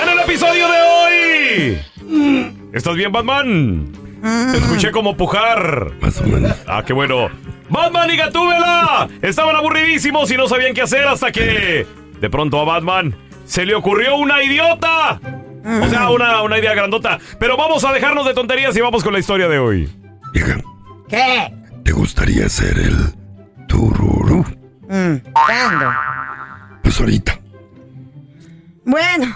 [0.01, 1.79] En el episodio de hoy.
[2.73, 3.91] ¿Estás bien, Batman?
[4.51, 5.91] Te escuché como pujar.
[6.01, 6.55] Más o menos.
[6.67, 7.29] Ah, qué bueno.
[7.69, 11.85] Batman y Gatúbela estaban aburridísimos y no sabían qué hacer hasta que
[12.19, 15.19] de pronto a Batman se le ocurrió una idiota.
[15.81, 17.19] O sea, una, una idea grandota.
[17.39, 19.89] Pero vamos a dejarnos de tonterías y vamos con la historia de hoy.
[20.33, 20.59] Hija,
[21.07, 21.53] ¿Qué?
[21.83, 24.43] ¿te gustaría ser el tururú?
[24.93, 25.91] Mm, ¿Cuándo?
[26.83, 27.39] Pues ahorita.
[28.85, 29.35] Bueno,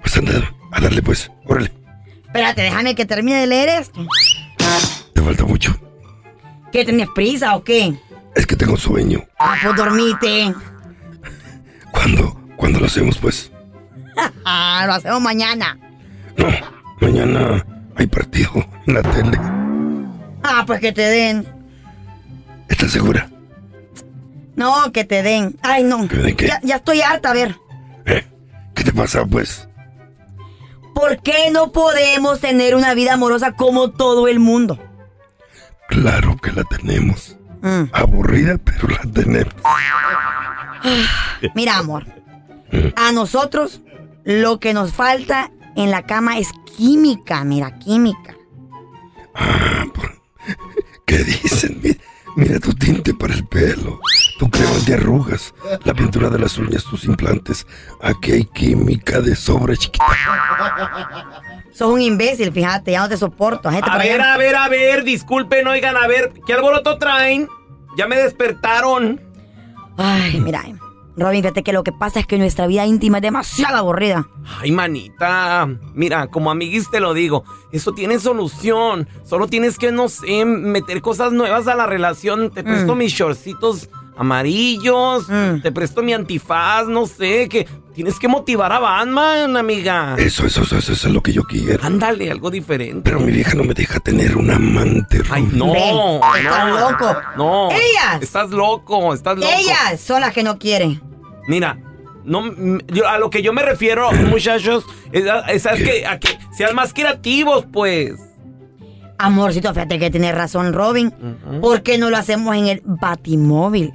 [0.00, 0.34] Pues anda,
[0.70, 1.32] a darle pues.
[1.46, 1.72] Órale.
[2.26, 4.06] espérate, déjame que termine de leer esto.
[5.14, 5.76] Te falta mucho.
[6.70, 7.98] ¿Qué, tenías prisa o qué?
[8.36, 9.24] Es que tengo sueño.
[9.36, 10.54] Ah, pues dormite.
[11.90, 12.40] ¿Cuándo?
[12.56, 13.50] ¿Cuándo lo hacemos pues?
[14.44, 15.76] Ah, lo hacemos mañana.
[16.36, 16.46] No,
[17.00, 17.66] mañana
[17.96, 18.50] hay partido
[18.86, 19.38] en la tele.
[20.44, 21.44] Ah, pues que te den.
[22.68, 23.28] ¿Estás segura?
[24.56, 25.56] No, que te den.
[25.62, 26.08] Ay, no.
[26.08, 26.46] ¿Que de qué?
[26.48, 27.56] Ya, ya estoy harta, a ver.
[28.74, 29.68] ¿Qué te pasa pues?
[30.94, 34.78] ¿Por qué no podemos tener una vida amorosa como todo el mundo?
[35.88, 37.36] Claro que la tenemos.
[37.62, 37.84] Mm.
[37.92, 39.54] Aburrida, pero la tenemos.
[41.54, 42.06] Mira, amor.
[42.96, 43.80] A nosotros
[44.24, 48.34] lo que nos falta en la cama es química, mira, química.
[51.06, 51.80] ¿Qué dicen?
[51.82, 51.96] Mi-
[52.36, 53.98] Mira tu tinte para el pelo,
[54.38, 57.66] tu crema de arrugas, la pintura de las uñas, tus implantes.
[58.02, 60.04] Aquí hay química de sobra, chiquita.
[61.72, 63.70] Sos un imbécil, fíjate, ya no te soporto.
[63.70, 64.34] Gente A por ver, allá.
[64.34, 67.48] a ver, a ver, disculpen, oigan, a ver, ¿qué alboroto traen?
[67.98, 69.20] Ya me despertaron.
[69.98, 70.62] Ay, mira,
[71.18, 74.26] Robin, fíjate que lo que pasa es que nuestra vida íntima es demasiado aburrida.
[74.60, 79.08] Ay, manita, mira, como amiguis te lo digo, eso tiene solución.
[79.24, 82.50] Solo tienes que, no sé, meter cosas nuevas a la relación.
[82.50, 82.98] Te presto Mm.
[82.98, 85.26] mis shortcitos amarillos,
[85.62, 90.16] te presto mi antifaz, no sé, que tienes que motivar a Batman, amiga.
[90.18, 91.82] Eso, eso, eso, eso es lo que yo quiero.
[91.84, 93.00] Ándale, algo diferente.
[93.04, 95.22] Pero mi vieja no me deja tener un amante.
[95.30, 95.82] Ay, no, Ven,
[96.44, 97.16] estás no, loco.
[97.36, 97.68] No.
[97.70, 98.20] Ellas.
[98.22, 99.50] Estás loco, estás loco.
[99.56, 101.00] Ellas son las que no quieren.
[101.48, 101.78] Mira,
[102.24, 106.06] no, mm, yo- a lo que yo me refiero, muchachos, es, a, es a que,
[106.06, 108.14] a que sean más creativos, pues.
[109.18, 111.12] Amorcito, fíjate que tiene razón Robin.
[111.60, 113.94] ¿Por qué no lo hacemos en el batimóvil?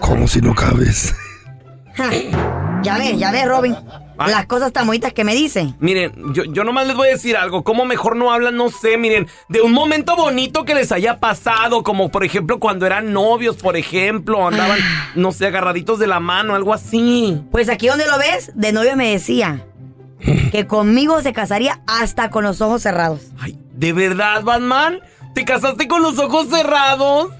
[0.00, 1.14] ¿Cómo si no cabes?
[2.82, 3.74] Ya ves, ya ves, Robin.
[4.18, 5.74] Las cosas tan bonitas que me dicen.
[5.80, 7.64] Miren, yo, yo nomás les voy a decir algo.
[7.64, 8.56] ¿Cómo mejor no hablan?
[8.56, 12.86] No sé, miren, de un momento bonito que les haya pasado, como por ejemplo cuando
[12.86, 14.78] eran novios, por ejemplo, andaban,
[15.16, 17.42] no sé, agarraditos de la mano, algo así.
[17.50, 19.64] Pues aquí donde lo ves, de novio me decía
[20.50, 23.22] que conmigo se casaría hasta con los ojos cerrados.
[23.78, 24.98] ¿De verdad, Batman?
[25.36, 27.30] ¿Te casaste con los ojos cerrados?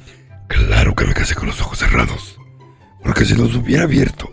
[0.46, 2.38] Claro que me casé con los ojos cerrados.
[3.02, 4.32] Porque si los hubiera abierto,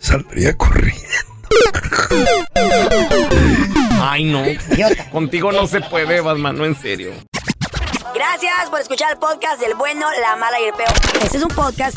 [0.00, 1.00] saldría corriendo.
[4.02, 4.42] Ay, no.
[5.12, 7.12] Contigo no se puede, Batman, no en serio.
[8.12, 10.90] Gracias por escuchar el podcast del bueno, la mala y el peor.
[11.22, 11.96] Este es un podcast